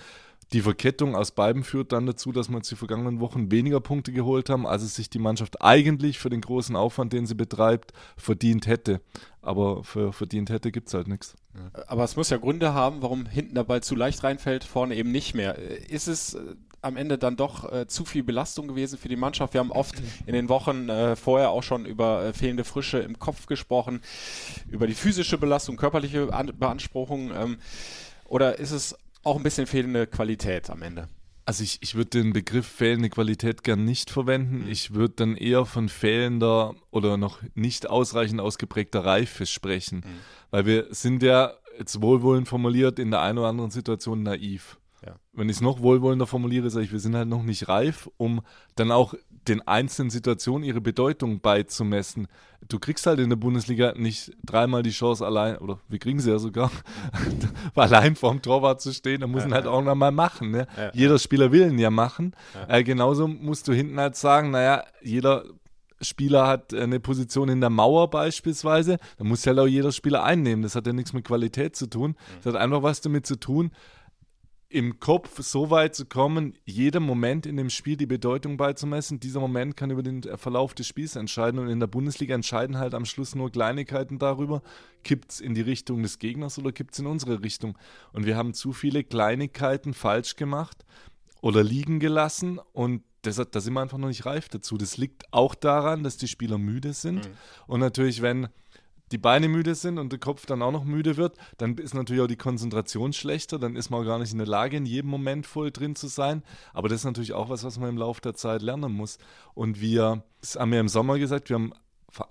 [0.52, 4.12] Die Verkettung aus beiden führt dann dazu, dass wir uns die vergangenen Wochen weniger Punkte
[4.12, 7.92] geholt haben, als es sich die Mannschaft eigentlich für den großen Aufwand, den sie betreibt,
[8.16, 9.00] verdient hätte.
[9.42, 11.35] Aber für verdient hätte gibt es halt nichts.
[11.87, 15.11] Aber es muss ja Gründe haben, warum hinten der Ball zu leicht reinfällt, vorne eben
[15.11, 15.59] nicht mehr.
[15.59, 16.54] Ist es äh,
[16.85, 19.55] am Ende dann doch äh, zu viel Belastung gewesen für die Mannschaft.
[19.55, 23.18] Wir haben oft in den Wochen äh, vorher auch schon über äh, fehlende Frische im
[23.18, 24.01] Kopf gesprochen,
[24.68, 27.33] über die physische Belastung, körperliche An Beanspruchung.
[27.35, 27.59] Ähm,
[28.27, 31.09] Oder ist es auch ein bisschen fehlende Qualität am Ende?
[31.47, 34.64] Also ich, ich würde den Begriff fehlende Qualität gern nicht verwenden.
[34.64, 34.70] Mhm.
[34.70, 39.99] Ich würde dann eher von fehlender oder noch nicht ausreichend ausgeprägter Reife sprechen.
[39.99, 40.20] Mhm.
[40.51, 44.79] Weil wir sind ja, jetzt wohlwollend formuliert, in der einen oder anderen Situation naiv.
[45.04, 45.16] Ja.
[45.32, 48.40] Wenn ich es noch wohlwollender formuliere, sage ich, wir sind halt noch nicht reif, um
[48.76, 49.14] dann auch
[49.48, 52.28] den einzelnen Situationen ihre Bedeutung beizumessen.
[52.66, 56.30] Du kriegst halt in der Bundesliga nicht dreimal die Chance allein, oder wir kriegen sie
[56.30, 56.70] ja sogar,
[57.74, 59.70] allein vorm Torwart zu stehen, da muss ja, ihn halt ja.
[59.70, 60.50] auch nochmal machen.
[60.50, 60.66] Ne?
[60.76, 62.34] Ja, jeder Spieler will ihn ja machen.
[62.68, 65.44] Äh, genauso musst du hinten halt sagen, naja, jeder
[66.00, 70.24] Spieler hat eine Position in der Mauer beispielsweise, dann muss ja halt auch jeder Spieler
[70.24, 70.62] einnehmen.
[70.62, 72.16] Das hat ja nichts mit Qualität zu tun.
[72.42, 73.70] Das hat einfach was damit zu tun,
[74.68, 79.20] im Kopf so weit zu kommen, jedem Moment in dem Spiel die Bedeutung beizumessen.
[79.20, 82.94] Dieser Moment kann über den Verlauf des Spiels entscheiden und in der Bundesliga entscheiden halt
[82.94, 84.62] am Schluss nur Kleinigkeiten darüber,
[85.05, 87.79] kippt es in die Richtung des Gegners oder kippt es in unsere Richtung.
[88.12, 90.85] Und wir haben zu viele Kleinigkeiten falsch gemacht
[91.40, 94.77] oder liegen gelassen und deshalb, da sind wir einfach noch nicht reif dazu.
[94.77, 97.35] Das liegt auch daran, dass die Spieler müde sind mhm.
[97.66, 98.48] und natürlich, wenn
[99.14, 102.20] die Beine müde sind und der Kopf dann auch noch müde wird, dann ist natürlich
[102.20, 105.09] auch die Konzentration schlechter, dann ist man auch gar nicht in der Lage, in jedem
[105.09, 106.42] Moment voll drin zu sein.
[106.72, 109.18] Aber das ist natürlich auch was, was man im Laufe der Zeit lernen muss.
[109.55, 111.72] Und wir, das haben wir im Sommer gesagt, wir haben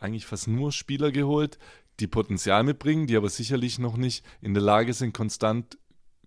[0.01, 1.57] eigentlich fast nur Spieler geholt,
[2.01, 5.77] die Potenzial mitbringen, die aber sicherlich noch nicht in der Lage sind, konstant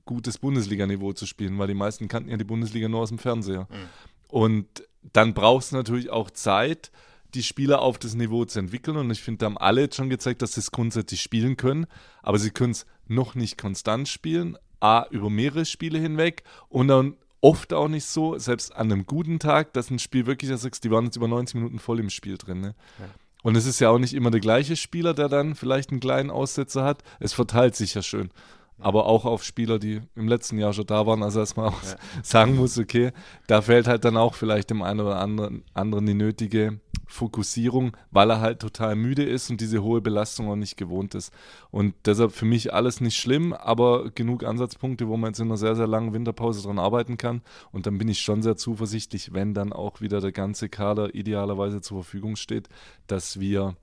[0.07, 3.69] gutes Bundesliga-Niveau zu spielen, weil die meisten kannten ja die Bundesliga nur aus dem Fernseher.
[3.71, 3.89] Mhm.
[4.29, 6.91] Und dann brauchst du natürlich auch Zeit,
[7.37, 8.97] die Spieler auf das Niveau zu entwickeln.
[8.97, 11.87] Und ich finde, da haben alle jetzt schon gezeigt, dass sie es grundsätzlich spielen können,
[12.23, 14.57] aber sie können es noch nicht konstant spielen.
[14.81, 19.39] A, über mehrere Spiele hinweg und dann oft auch nicht so, selbst an einem guten
[19.39, 22.11] Tag, dass ein Spiel wirklich, da sagst die waren jetzt über 90 Minuten voll im
[22.11, 22.61] Spiel drin.
[22.61, 22.75] Ne?
[22.99, 23.07] Ja.
[23.43, 26.31] Und es ist ja auch nicht immer der gleiche Spieler, der dann vielleicht einen kleinen
[26.31, 27.05] Aussetzer hat.
[27.21, 28.31] Es verteilt sich ja schön.
[28.79, 31.97] Aber auch auf Spieler, die im letzten Jahr schon da waren, also auch ja.
[32.23, 33.13] sagen muss, okay,
[33.47, 38.31] da fällt halt dann auch vielleicht dem einen oder anderen, anderen die nötige Fokussierung, weil
[38.31, 41.33] er halt total müde ist und diese hohe Belastung auch nicht gewohnt ist.
[41.71, 45.57] Und deshalb für mich alles nicht schlimm, aber genug Ansatzpunkte, wo man jetzt in einer
[45.57, 47.43] sehr, sehr langen Winterpause dran arbeiten kann.
[47.73, 51.81] Und dann bin ich schon sehr zuversichtlich, wenn dann auch wieder der ganze Kader idealerweise
[51.81, 52.69] zur Verfügung steht,
[53.07, 53.77] dass wir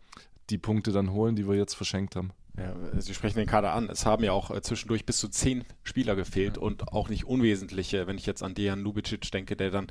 [0.49, 2.31] die Punkte dann holen, die wir jetzt verschenkt haben.
[2.57, 3.89] Ja, Sie sprechen den Kader an.
[3.89, 6.61] Es haben ja auch äh, zwischendurch bis zu zehn Spieler gefehlt ja.
[6.61, 9.87] und auch nicht unwesentliche, wenn ich jetzt an Dejan Lubicic denke, der dann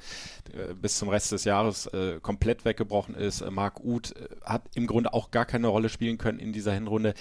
[0.53, 3.40] äh, bis zum Rest des Jahres äh, komplett weggebrochen ist.
[3.40, 6.72] Äh, Marc Uth äh, hat im Grunde auch gar keine Rolle spielen können in dieser
[6.72, 7.14] Hinrunde.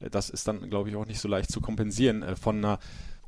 [0.00, 2.78] Äh, das ist dann, glaube ich, auch nicht so leicht zu kompensieren von einer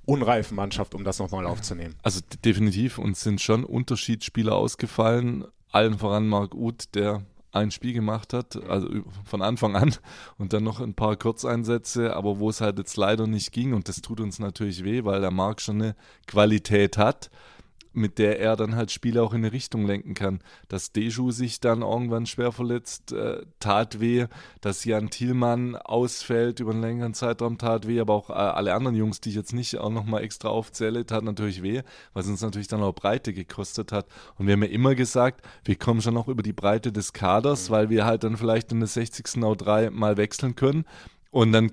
[0.05, 1.97] unreifen Mannschaft, um das nochmal aufzunehmen.
[2.03, 5.47] Also definitiv, uns sind schon Unterschiedsspieler ausgefallen.
[5.73, 7.23] Allen voran Marc Uth, der
[7.57, 8.88] ein Spiel gemacht hat, also
[9.25, 9.95] von Anfang an
[10.38, 13.88] und dann noch ein paar Kurzeinsätze, aber wo es halt jetzt leider nicht ging und
[13.88, 17.31] das tut uns natürlich weh, weil der Marc schon eine Qualität hat
[17.97, 20.41] mit der er dann halt Spiele auch in eine Richtung lenken kann.
[20.69, 24.27] Dass Deju sich dann irgendwann schwer verletzt, äh, tat weh.
[24.61, 27.99] Dass Jan Thielmann ausfällt über einen längeren Zeitraum, tat weh.
[28.01, 31.25] Aber auch äh, alle anderen Jungs, die ich jetzt nicht auch nochmal extra aufzähle, tat
[31.25, 31.83] natürlich weh,
[32.13, 34.07] weil es uns natürlich dann auch Breite gekostet hat.
[34.37, 37.69] Und wir haben ja immer gesagt, wir kommen schon noch über die Breite des Kaders,
[37.69, 37.73] mhm.
[37.75, 39.43] weil wir halt dann vielleicht in der 60.
[39.43, 40.85] auch drei mal wechseln können.
[41.31, 41.73] Und dann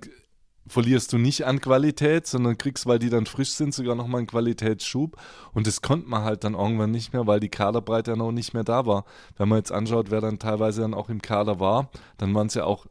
[0.68, 4.28] verlierst du nicht an Qualität, sondern kriegst, weil die dann frisch sind, sogar nochmal einen
[4.28, 5.18] Qualitätsschub.
[5.54, 8.54] Und das konnte man halt dann irgendwann nicht mehr, weil die Kaderbreite dann auch nicht
[8.54, 9.06] mehr da war.
[9.38, 12.54] Wenn man jetzt anschaut, wer dann teilweise dann auch im Kader war, dann waren es
[12.54, 12.86] ja auch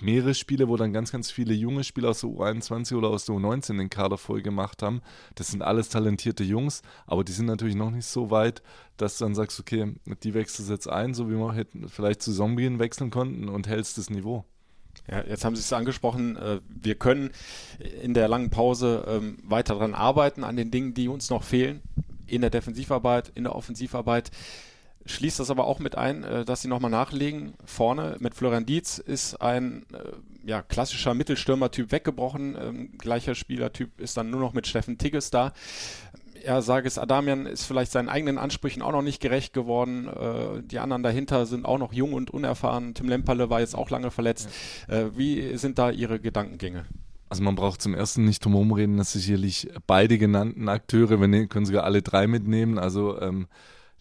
[0.00, 3.34] mehrere Spiele, wo dann ganz, ganz viele junge Spieler aus der U21 oder aus der
[3.34, 5.00] U19 den Kader voll gemacht haben.
[5.34, 8.62] Das sind alles talentierte Jungs, aber die sind natürlich noch nicht so weit,
[8.96, 12.78] dass du dann sagst, okay, die wechselst jetzt ein, so wie wir vielleicht zu Zombien
[12.78, 14.44] wechseln konnten und hältst das Niveau.
[15.10, 17.30] Ja, jetzt haben Sie es angesprochen, äh, wir können
[18.02, 21.80] in der langen Pause ähm, weiter daran arbeiten, an den Dingen, die uns noch fehlen,
[22.26, 24.30] in der Defensivarbeit, in der Offensivarbeit.
[25.08, 27.54] Schließt das aber auch mit ein, äh, dass Sie nochmal nachlegen.
[27.64, 32.56] Vorne mit Florian Dietz ist ein äh, ja, klassischer Mittelstürmer-Typ weggebrochen.
[32.60, 35.52] Ähm, gleicher Spielertyp ist dann nur noch mit Steffen Tigges da
[36.46, 40.06] ja, Sages Adamian ist vielleicht seinen eigenen Ansprüchen auch noch nicht gerecht geworden.
[40.06, 42.94] Äh, die anderen dahinter sind auch noch jung und unerfahren.
[42.94, 44.48] Tim Lemperle war jetzt auch lange verletzt.
[44.88, 44.94] Ja.
[44.94, 46.86] Äh, wie sind da Ihre Gedankengänge?
[47.28, 51.32] Also man braucht zum ersten nicht drum herum reden, dass sicherlich beide genannten Akteure, wenn
[51.32, 53.48] wir können sogar alle drei mitnehmen, also ähm,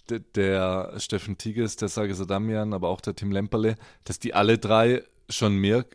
[0.10, 4.60] der, der Steffen Tigges, der Sages Adamian, aber auch der Tim Lemperle, dass die alle
[4.60, 5.86] drei schon mehr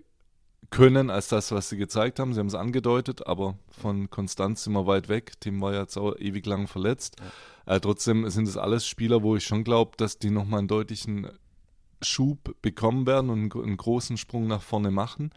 [0.71, 2.33] können als das, was sie gezeigt haben.
[2.33, 5.33] Sie haben es angedeutet, aber von Konstanz sind wir weit weg.
[5.41, 7.17] Tim war ja jetzt auch ewig lang verletzt.
[7.67, 7.77] Ja.
[7.77, 11.29] Äh, trotzdem sind es alles Spieler, wo ich schon glaube, dass die nochmal einen deutlichen
[12.03, 15.31] Schub bekommen werden und einen, einen großen Sprung nach vorne machen.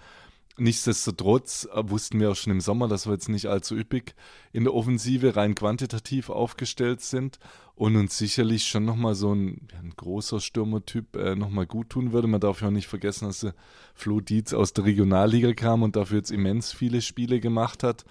[0.57, 4.13] Nichtsdestotrotz äh, wussten wir auch schon im Sommer, dass wir jetzt nicht allzu üppig
[4.51, 7.39] in der Offensive rein quantitativ aufgestellt sind
[7.75, 12.27] und uns sicherlich schon nochmal so ein, ein großer Stürmertyp äh, nochmal gut tun würde.
[12.27, 13.47] Man darf ja auch nicht vergessen, dass
[13.95, 18.05] Flo Dietz aus der Regionalliga kam und dafür jetzt immens viele Spiele gemacht hat.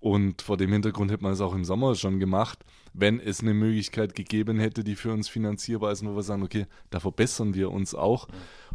[0.00, 3.52] Und vor dem Hintergrund hätte man es auch im Sommer schon gemacht, wenn es eine
[3.52, 7.70] Möglichkeit gegeben hätte, die für uns finanzierbar ist, wo wir sagen, okay, da verbessern wir
[7.70, 8.26] uns auch.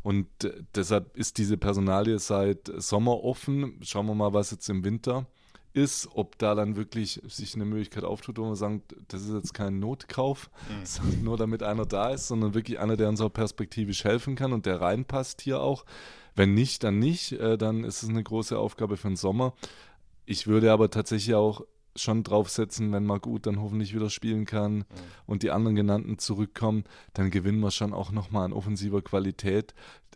[0.03, 3.79] Und äh, deshalb ist diese Personalie seit Sommer offen.
[3.81, 5.25] Schauen wir mal, was jetzt im Winter
[5.73, 9.53] ist, ob da dann wirklich sich eine Möglichkeit auftut, wo man sagt, das ist jetzt
[9.53, 11.23] kein Notkauf, mhm.
[11.23, 14.65] nur damit einer da ist, sondern wirklich einer, der uns auch perspektivisch helfen kann und
[14.65, 15.85] der reinpasst hier auch.
[16.35, 17.33] Wenn nicht, dann nicht.
[17.33, 19.53] Äh, dann ist es eine große Aufgabe für den Sommer.
[20.25, 21.61] Ich würde aber tatsächlich auch
[21.95, 24.85] schon draufsetzen, wenn gut dann hoffentlich wieder spielen kann mhm.
[25.25, 26.83] und die anderen genannten zurückkommen,
[27.13, 29.73] dann gewinnen wir schon auch nochmal an offensiver Qualität,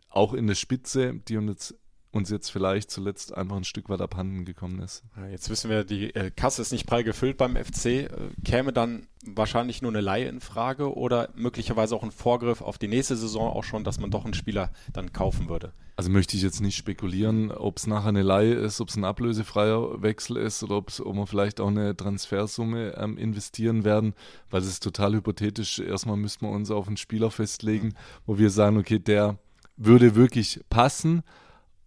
[0.10, 1.76] auch in der Spitze, die uns
[2.12, 5.04] uns jetzt vielleicht zuletzt einfach ein Stück weit abhanden gekommen ist.
[5.32, 7.86] Jetzt wissen wir, die äh, Kasse ist nicht prall gefüllt beim FC.
[7.86, 8.10] Äh,
[8.44, 12.88] käme dann wahrscheinlich nur eine Laie in Frage oder möglicherweise auch ein Vorgriff auf die
[12.88, 15.74] nächste Saison auch schon, dass man doch einen Spieler dann kaufen würde?
[15.98, 19.04] Also möchte ich jetzt nicht spekulieren, ob es nachher eine Laie ist, ob es ein
[19.04, 24.14] ablösefreier Wechsel ist oder ob wir vielleicht auch eine Transfersumme ähm, investieren werden,
[24.50, 25.80] weil es ist total hypothetisch.
[25.80, 27.94] Erstmal müssten wir uns auf einen Spieler festlegen,
[28.26, 29.38] wo wir sagen, okay, der
[29.76, 31.24] würde wirklich passen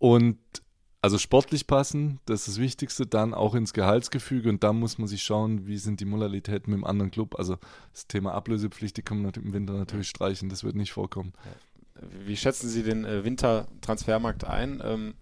[0.03, 0.37] und
[1.01, 5.07] also sportlich passen, das ist das Wichtigste, dann auch ins Gehaltsgefüge und dann muss man
[5.07, 7.39] sich schauen, wie sind die Modalitäten mit dem anderen Club.
[7.39, 7.57] Also
[7.93, 11.35] das Thema Ablösepflicht, die kann man im Winter natürlich streichen, das wird nicht vorkommen.
[12.27, 14.83] Wie schätzen Sie den äh, Wintertransfermarkt ein?
[14.85, 15.15] Ähm,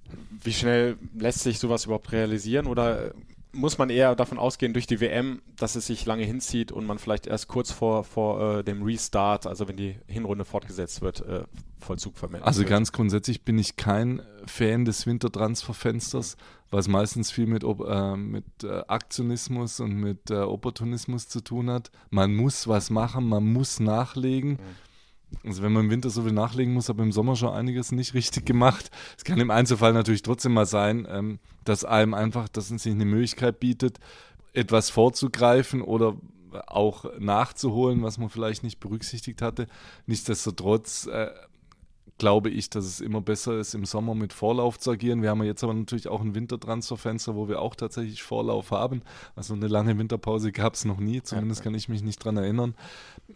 [0.43, 3.13] wie schnell lässt sich sowas überhaupt realisieren oder
[3.53, 6.99] muss man eher davon ausgehen durch die WM, dass es sich lange hinzieht und man
[6.99, 11.45] vielleicht erst kurz vor, vor äh, dem Restart, also wenn die Hinrunde fortgesetzt wird, äh,
[11.79, 12.71] Vollzug vermeldet Also wird.
[12.71, 16.37] ganz grundsätzlich bin ich kein Fan des Wintertransferfensters,
[16.71, 21.71] weil es meistens viel mit, äh, mit äh, Aktionismus und mit äh, Opportunismus zu tun
[21.71, 21.91] hat.
[22.11, 24.53] Man muss was machen, man muss nachlegen.
[24.53, 24.90] Mhm
[25.45, 28.15] also wenn man im Winter so viel nachlegen muss, ich im Sommer schon einiges nicht
[28.15, 28.91] richtig gemacht.
[29.17, 32.93] Es kann im Einzelfall natürlich trotzdem mal sein, ähm, dass einem einfach, dass es sich
[32.93, 33.99] eine Möglichkeit bietet,
[34.53, 36.17] etwas vorzugreifen oder
[36.67, 39.67] auch nachzuholen, was man vielleicht nicht berücksichtigt hatte.
[40.07, 41.29] Nichtsdestotrotz äh,
[42.21, 45.23] glaube ich, dass es immer besser ist, im Sommer mit Vorlauf zu agieren.
[45.23, 49.01] Wir haben jetzt aber natürlich auch ein Wintertransferfenster, wo wir auch tatsächlich Vorlauf haben.
[49.35, 51.65] Also eine lange Winterpause gab es noch nie, zumindest ja.
[51.65, 52.75] kann ich mich nicht dran erinnern.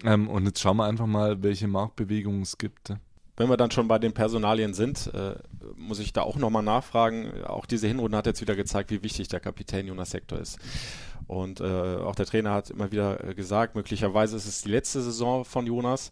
[0.04, 2.92] Ähm, und jetzt schauen wir einfach mal, welche Marktbewegungen es gibt.
[3.36, 5.34] Wenn wir dann schon bei den Personalien sind, äh,
[5.76, 7.44] muss ich da auch nochmal nachfragen.
[7.44, 10.58] Auch diese Hinrunde hat jetzt wieder gezeigt, wie wichtig der Kapitän Jonas Sektor ist.
[11.26, 15.02] Und äh, auch der Trainer hat immer wieder äh, gesagt, möglicherweise ist es die letzte
[15.02, 16.10] Saison von Jonas.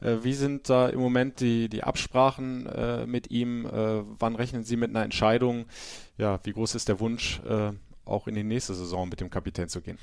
[0.00, 3.66] Äh, wie sind da im Moment die, die Absprachen äh, mit ihm?
[3.66, 5.66] Äh, wann rechnen Sie mit einer Entscheidung?
[6.16, 7.40] Ja, wie groß ist der Wunsch,
[8.04, 9.98] auch in die nächste Saison mit dem Kapitän zu gehen?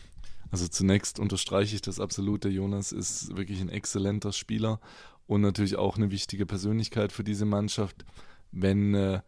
[0.52, 2.44] Also zunächst unterstreiche ich das absolut.
[2.44, 4.82] Der Jonas ist wirklich ein exzellenter Spieler
[5.32, 8.04] und natürlich auch eine wichtige Persönlichkeit für diese Mannschaft.
[8.52, 9.22] Wenn äh,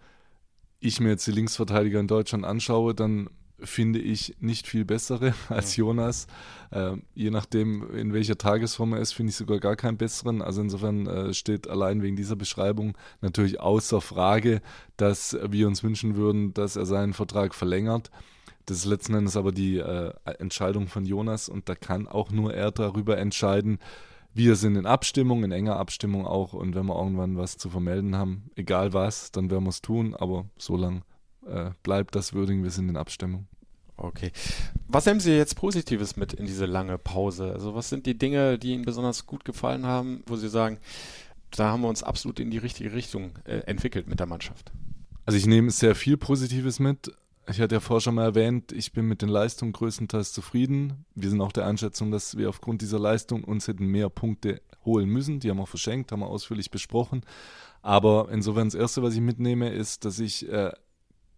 [0.82, 5.78] ich mir jetzt die Linksverteidiger in Deutschland anschaue, dann finde ich nicht viel bessere als
[5.78, 6.28] Jonas.
[6.72, 10.42] Äh, je nachdem, in welcher Tagesform er ist, finde ich sogar gar keinen besseren.
[10.42, 14.62] Also insofern äh, steht allein wegen dieser Beschreibung natürlich außer Frage,
[14.98, 18.12] dass wir uns wünschen würden, dass er seinen Vertrag verlängert.
[18.66, 22.54] Das ist letzten Endes aber die äh, Entscheidung von Jonas und da kann auch nur
[22.54, 23.80] er darüber entscheiden.
[24.34, 28.15] Wir sind in Abstimmung, in enger Abstimmung auch und wenn wir irgendwann was zu vermelden
[28.15, 31.02] haben, egal was, dann werden wir es tun, aber so lange
[31.46, 33.48] äh, bleibt das würdigen, wir sind in Abstimmung.
[33.96, 34.32] Okay.
[34.88, 37.54] Was nehmen Sie jetzt Positives mit in diese lange Pause?
[37.54, 40.80] Also was sind die Dinge, die Ihnen besonders gut gefallen haben, wo Sie sagen,
[41.52, 44.72] da haben wir uns absolut in die richtige Richtung äh, entwickelt mit der Mannschaft?
[45.26, 47.12] Also ich nehme sehr viel Positives mit
[47.47, 51.06] ich hatte ja vorher schon mal erwähnt, ich bin mit den Leistungen größtenteils zufrieden.
[51.13, 55.10] Wir sind auch der Einschätzung, dass wir aufgrund dieser Leistung uns hätten mehr Punkte holen
[55.10, 55.39] müssen.
[55.39, 57.21] Die haben wir verschenkt, haben wir ausführlich besprochen.
[57.82, 60.71] Aber insofern das Erste, was ich mitnehme, ist, dass ich äh,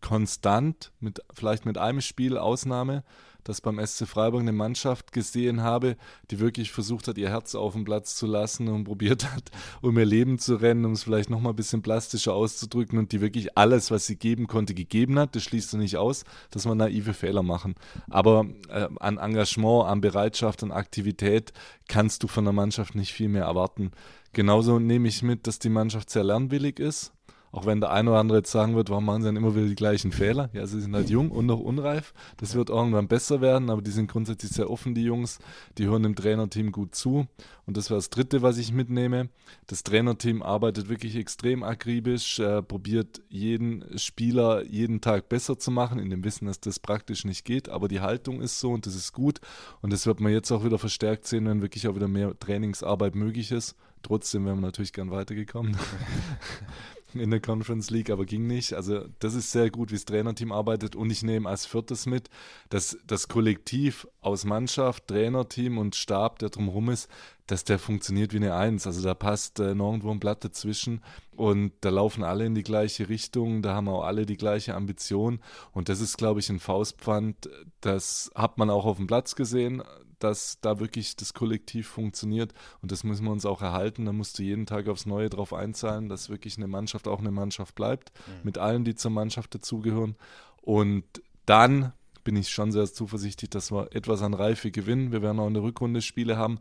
[0.01, 3.03] konstant, mit, vielleicht mit einem Spiel Ausnahme,
[3.45, 5.95] das beim SC Freiburg eine Mannschaft gesehen habe,
[6.31, 9.97] die wirklich versucht hat, ihr Herz auf dem Platz zu lassen und probiert hat, um
[9.97, 13.58] ihr Leben zu rennen, um es vielleicht nochmal ein bisschen plastischer auszudrücken und die wirklich
[13.58, 15.36] alles, was sie geben konnte, gegeben hat.
[15.36, 17.75] Das schließt du nicht aus, dass man naive Fehler machen.
[18.10, 21.53] Aber äh, an Engagement, an Bereitschaft, an Aktivität
[21.88, 23.91] kannst du von der Mannschaft nicht viel mehr erwarten.
[24.34, 27.14] Genauso nehme ich mit, dass die Mannschaft sehr lernwillig ist
[27.55, 29.67] Auch wenn der eine oder andere jetzt sagen wird, warum machen sie dann immer wieder
[29.67, 30.49] die gleichen Fehler?
[30.51, 32.13] Ja, sie sind halt jung und noch unreif.
[32.35, 35.39] Das wird irgendwann besser werden, aber die sind grundsätzlich sehr offen, die Jungs.
[35.77, 37.27] Die hören dem Trainerteam gut zu.
[37.65, 39.29] Und das wäre das Dritte, was ich mitnehme.
[39.67, 45.97] Das Trainerteam arbeitet wirklich extrem akribisch, äh, probiert jeden Spieler jeden Tag besser zu machen,
[45.97, 47.69] in dem Wissen, dass das praktisch nicht geht.
[47.69, 49.39] Aber die Haltung ist so und das ist gut.
[49.81, 53.15] Und das wird man jetzt auch wieder verstärkt sehen, wenn wirklich auch wieder mehr Trainingsarbeit
[53.15, 53.77] möglich ist.
[54.03, 55.77] Trotzdem wären wir natürlich gern weitergekommen
[57.19, 58.73] in der Conference League, aber ging nicht.
[58.73, 60.95] Also das ist sehr gut, wie das Trainerteam arbeitet.
[60.95, 62.30] Und ich nehme als viertes mit,
[62.69, 67.10] dass das Kollektiv aus Mannschaft, Trainerteam und Stab, der drumherum ist,
[67.47, 68.88] dass der funktioniert wie eine Eins.
[68.88, 71.01] Also da passt äh, nirgendwo ein Blatt dazwischen
[71.36, 75.39] und da laufen alle in die gleiche Richtung, da haben auch alle die gleiche Ambition
[75.71, 77.49] und das ist, glaube ich, ein Faustpfand.
[77.82, 79.84] Das hat man auch auf dem Platz gesehen
[80.25, 84.05] dass da wirklich das Kollektiv funktioniert und das müssen wir uns auch erhalten.
[84.05, 87.31] Da musst du jeden Tag aufs Neue darauf einzahlen, dass wirklich eine Mannschaft auch eine
[87.31, 88.33] Mannschaft bleibt, mhm.
[88.43, 90.15] mit allen, die zur Mannschaft dazugehören.
[90.61, 91.03] Und
[91.45, 95.11] dann bin ich schon sehr zuversichtlich, dass wir etwas an Reife gewinnen.
[95.11, 96.59] Wir werden auch in der Rückrunde Spiele haben,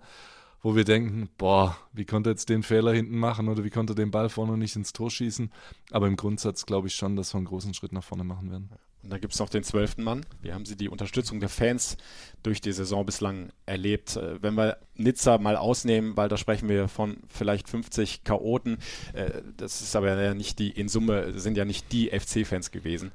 [0.61, 3.94] wo wir denken, boah, wie konnte er jetzt den Fehler hinten machen oder wie konnte
[3.94, 5.50] er den Ball vorne nicht ins Tor schießen.
[5.90, 8.68] Aber im Grundsatz glaube ich schon, dass wir einen großen Schritt nach vorne machen werden.
[9.05, 10.25] Und da gibt es noch den zwölften Mann.
[10.40, 11.99] Wie haben Sie die Unterstützung der Fans
[12.43, 14.17] durch die Saison bislang erlebt?
[14.17, 18.79] Äh, wenn wir Nizza mal ausnehmen, weil da sprechen wir von vielleicht 50 Chaoten.
[19.12, 23.12] Äh, das ist aber ja nicht die, in Summe sind ja nicht die FC-Fans gewesen.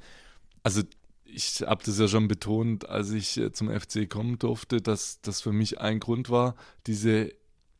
[0.62, 0.82] Also
[1.24, 5.40] ich habe das ja schon betont, als ich äh, zum FC kommen durfte, dass das
[5.40, 6.54] für mich ein Grund war,
[6.86, 7.32] diese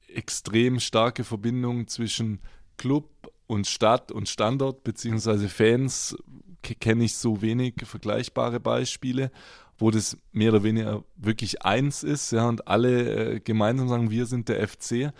[0.08, 2.40] extrem starke Verbindung zwischen
[2.76, 3.08] Club
[3.46, 6.16] und Stadt und Standort beziehungsweise Fans
[6.62, 9.30] kenne ich so wenig vergleichbare Beispiele,
[9.78, 14.26] wo das mehr oder weniger wirklich eins ist, ja, und alle äh, gemeinsam sagen, wir
[14.26, 15.12] sind der FC.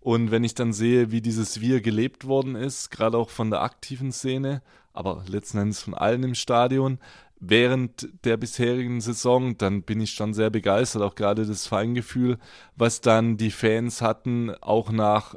[0.00, 3.62] Und wenn ich dann sehe, wie dieses Wir gelebt worden ist, gerade auch von der
[3.62, 6.98] aktiven Szene, aber letzten Endes von allen im Stadion,
[7.40, 12.38] während der bisherigen Saison, dann bin ich schon sehr begeistert, auch gerade das Feingefühl,
[12.76, 15.36] was dann die Fans hatten, auch nach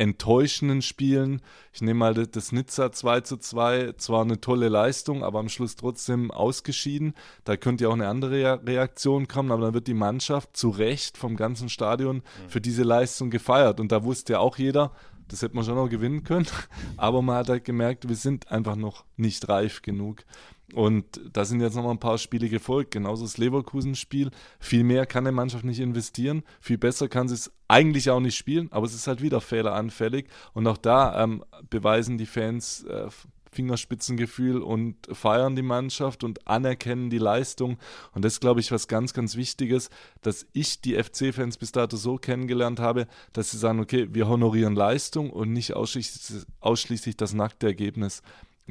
[0.00, 1.42] enttäuschenden Spielen.
[1.74, 5.76] Ich nehme mal das Nizza 2 zu 2, zwar eine tolle Leistung, aber am Schluss
[5.76, 7.12] trotzdem ausgeschieden.
[7.44, 11.18] Da könnte ja auch eine andere Reaktion kommen, aber dann wird die Mannschaft zu Recht
[11.18, 12.48] vom ganzen Stadion mhm.
[12.48, 13.78] für diese Leistung gefeiert.
[13.78, 14.92] Und da wusste ja auch jeder,
[15.28, 16.46] das hätte man schon noch gewinnen können,
[16.96, 20.24] aber man hat halt gemerkt, wir sind einfach noch nicht reif genug.
[20.74, 24.30] Und da sind jetzt noch mal ein paar Spiele gefolgt, genauso das Leverkusen-Spiel.
[24.58, 28.36] Viel mehr kann eine Mannschaft nicht investieren, viel besser kann sie es eigentlich auch nicht
[28.36, 30.26] spielen, aber es ist halt wieder fehleranfällig.
[30.54, 33.08] Und auch da ähm, beweisen die Fans äh,
[33.52, 37.78] Fingerspitzengefühl und feiern die Mannschaft und anerkennen die Leistung.
[38.12, 39.90] Und das ist, glaube ich, was ganz, ganz Wichtiges,
[40.22, 44.76] dass ich die FC-Fans bis dato so kennengelernt habe, dass sie sagen, okay, wir honorieren
[44.76, 48.22] Leistung und nicht ausschließlich, ausschließlich das nackte Ergebnis.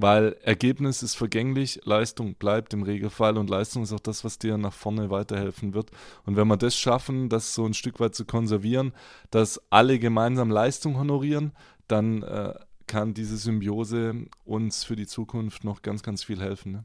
[0.01, 4.57] Weil Ergebnis ist vergänglich, Leistung bleibt im Regelfall und Leistung ist auch das, was dir
[4.57, 5.91] nach vorne weiterhelfen wird.
[6.25, 8.93] Und wenn wir das schaffen, das so ein Stück weit zu konservieren,
[9.29, 11.51] dass alle gemeinsam Leistung honorieren,
[11.89, 12.53] dann äh,
[12.87, 16.71] kann diese Symbiose uns für die Zukunft noch ganz, ganz viel helfen.
[16.71, 16.83] Ne?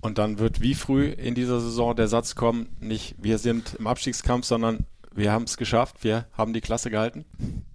[0.00, 3.86] Und dann wird wie früh in dieser Saison der Satz kommen, nicht wir sind im
[3.86, 7.26] Abstiegskampf, sondern wir haben es geschafft, wir haben die Klasse gehalten.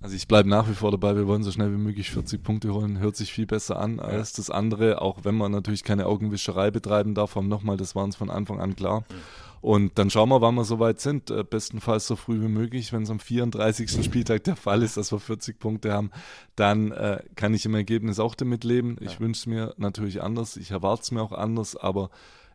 [0.01, 2.73] Also ich bleibe nach wie vor dabei, wir wollen so schnell wie möglich 40 Punkte
[2.73, 4.37] holen, hört sich viel besser an als ja.
[4.37, 8.15] das andere, auch wenn man natürlich keine Augenwischerei betreiben darf, haben nochmal, das war uns
[8.15, 9.01] von Anfang an klar.
[9.01, 9.15] Mhm.
[9.61, 11.29] Und dann schauen wir, wann wir soweit sind.
[11.29, 12.91] Äh, bestenfalls so früh wie möglich.
[12.91, 14.03] Wenn es am 34.
[14.03, 16.09] Spieltag der Fall ist, dass wir 40 Punkte haben,
[16.55, 18.97] dann äh, kann ich im Ergebnis auch damit leben.
[18.99, 19.19] Ich ja.
[19.19, 20.57] wünsche es mir natürlich anders.
[20.57, 22.09] Ich erwarte es mir auch anders, aber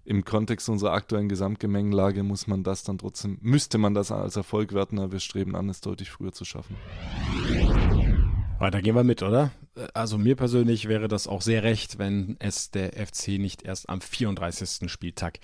[0.07, 4.73] im Kontext unserer aktuellen Gesamtgemengenlage muss man das dann trotzdem, müsste man das als Erfolg
[4.73, 6.77] werten, wir streben an, es deutlich früher zu schaffen.
[8.59, 9.51] Weiter gehen wir mit, oder?
[9.93, 14.01] Also mir persönlich wäre das auch sehr recht, wenn es der FC nicht erst am
[14.01, 14.91] 34.
[14.91, 15.41] Spieltag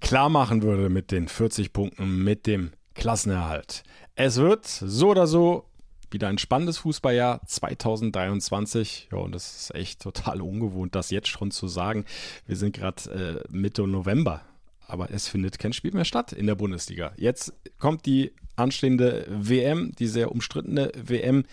[0.00, 3.82] klar machen würde mit den 40 Punkten, mit dem Klassenerhalt.
[4.14, 5.64] Es wird so oder so
[6.12, 9.08] wieder ein spannendes Fußballjahr 2023.
[9.12, 12.04] Ja, und das ist echt total ungewohnt, das jetzt schon zu sagen.
[12.46, 14.42] Wir sind gerade äh, Mitte November,
[14.86, 17.12] aber es findet kein Spiel mehr statt in der Bundesliga.
[17.16, 21.44] Jetzt kommt die anstehende WM, die sehr umstrittene WM.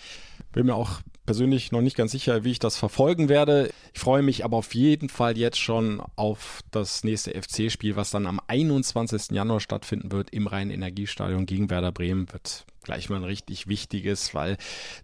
[0.51, 3.69] Bin mir auch persönlich noch nicht ganz sicher, wie ich das verfolgen werde.
[3.93, 8.25] Ich freue mich aber auf jeden Fall jetzt schon auf das nächste FC-Spiel, was dann
[8.25, 9.29] am 21.
[9.29, 12.33] Januar stattfinden wird im Rhein-Energiestadion gegen Werder Bremen.
[12.33, 14.58] Wird gleich mal ein richtig wichtiges, weil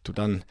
[0.03, 0.43] du dann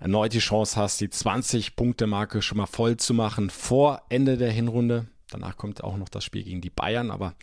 [0.00, 5.08] erneut die Chance hast, die 20-Punkte-Marke schon mal voll zu machen vor Ende der Hinrunde.
[5.28, 7.34] Danach kommt auch noch das Spiel gegen die Bayern, aber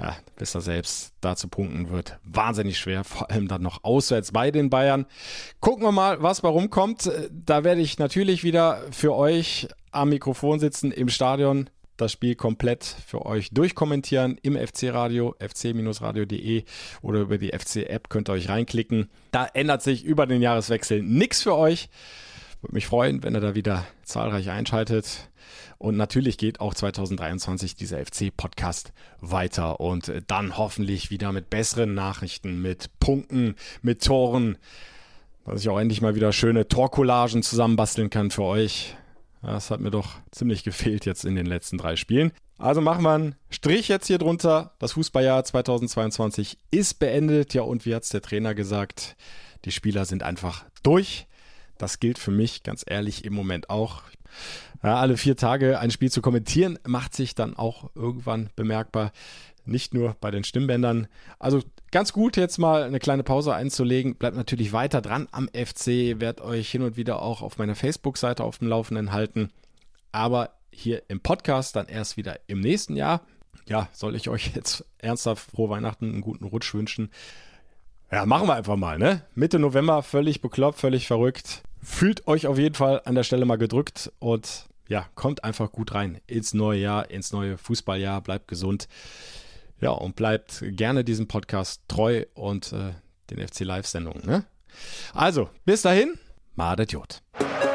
[0.00, 4.32] ja, wisst ihr selbst, da zu punkten wird wahnsinnig schwer, vor allem dann noch auswärts
[4.32, 5.06] bei den Bayern.
[5.60, 7.10] Gucken wir mal, was bei rumkommt.
[7.30, 12.84] Da werde ich natürlich wieder für euch am Mikrofon sitzen im Stadion, das Spiel komplett
[12.84, 16.64] für euch durchkommentieren im FC-Radio, fc-radio.de
[17.02, 19.10] oder über die FC-App könnt ihr euch reinklicken.
[19.32, 21.90] Da ändert sich über den Jahreswechsel nichts für euch.
[22.62, 25.29] Würde mich freuen, wenn ihr da wieder zahlreich einschaltet.
[25.80, 32.60] Und natürlich geht auch 2023 dieser FC-Podcast weiter und dann hoffentlich wieder mit besseren Nachrichten,
[32.60, 34.58] mit Punkten, mit Toren,
[35.46, 38.94] dass ich auch endlich mal wieder schöne Torcollagen zusammenbasteln kann für euch.
[39.40, 42.32] Das hat mir doch ziemlich gefehlt jetzt in den letzten drei Spielen.
[42.58, 44.74] Also machen wir einen Strich jetzt hier drunter.
[44.80, 47.54] Das Fußballjahr 2022 ist beendet.
[47.54, 49.16] Ja, und wie hat es der Trainer gesagt?
[49.64, 51.26] Die Spieler sind einfach durch.
[51.78, 54.02] Das gilt für mich ganz ehrlich im Moment auch.
[54.82, 59.12] Ja, alle vier Tage ein Spiel zu kommentieren, macht sich dann auch irgendwann bemerkbar.
[59.66, 61.06] Nicht nur bei den Stimmbändern.
[61.38, 64.16] Also ganz gut, jetzt mal eine kleine Pause einzulegen.
[64.16, 66.18] Bleibt natürlich weiter dran am FC.
[66.18, 69.50] Werd euch hin und wieder auch auf meiner Facebook-Seite auf dem Laufenden halten.
[70.12, 73.20] Aber hier im Podcast dann erst wieder im nächsten Jahr.
[73.68, 77.10] Ja, soll ich euch jetzt ernsthaft frohe Weihnachten, einen guten Rutsch wünschen.
[78.12, 79.22] Ja, machen wir einfach mal, ne?
[79.34, 81.62] Mitte November, völlig bekloppt, völlig verrückt.
[81.82, 85.94] Fühlt euch auf jeden Fall an der Stelle mal gedrückt und ja, kommt einfach gut
[85.94, 88.88] rein ins neue Jahr, ins neue Fußballjahr, bleibt gesund.
[89.80, 92.92] Ja, und bleibt gerne diesem Podcast treu und äh,
[93.30, 94.26] den FC Live-Sendungen.
[94.26, 94.44] Ne?
[95.14, 96.18] Also, bis dahin,
[96.56, 97.22] Madet Jod.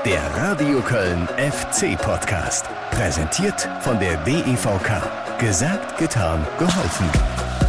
[0.05, 2.65] Der Radio Köln FC Podcast.
[2.91, 5.39] Präsentiert von der DEVK.
[5.39, 7.64] Gesagt, getan, geholfen.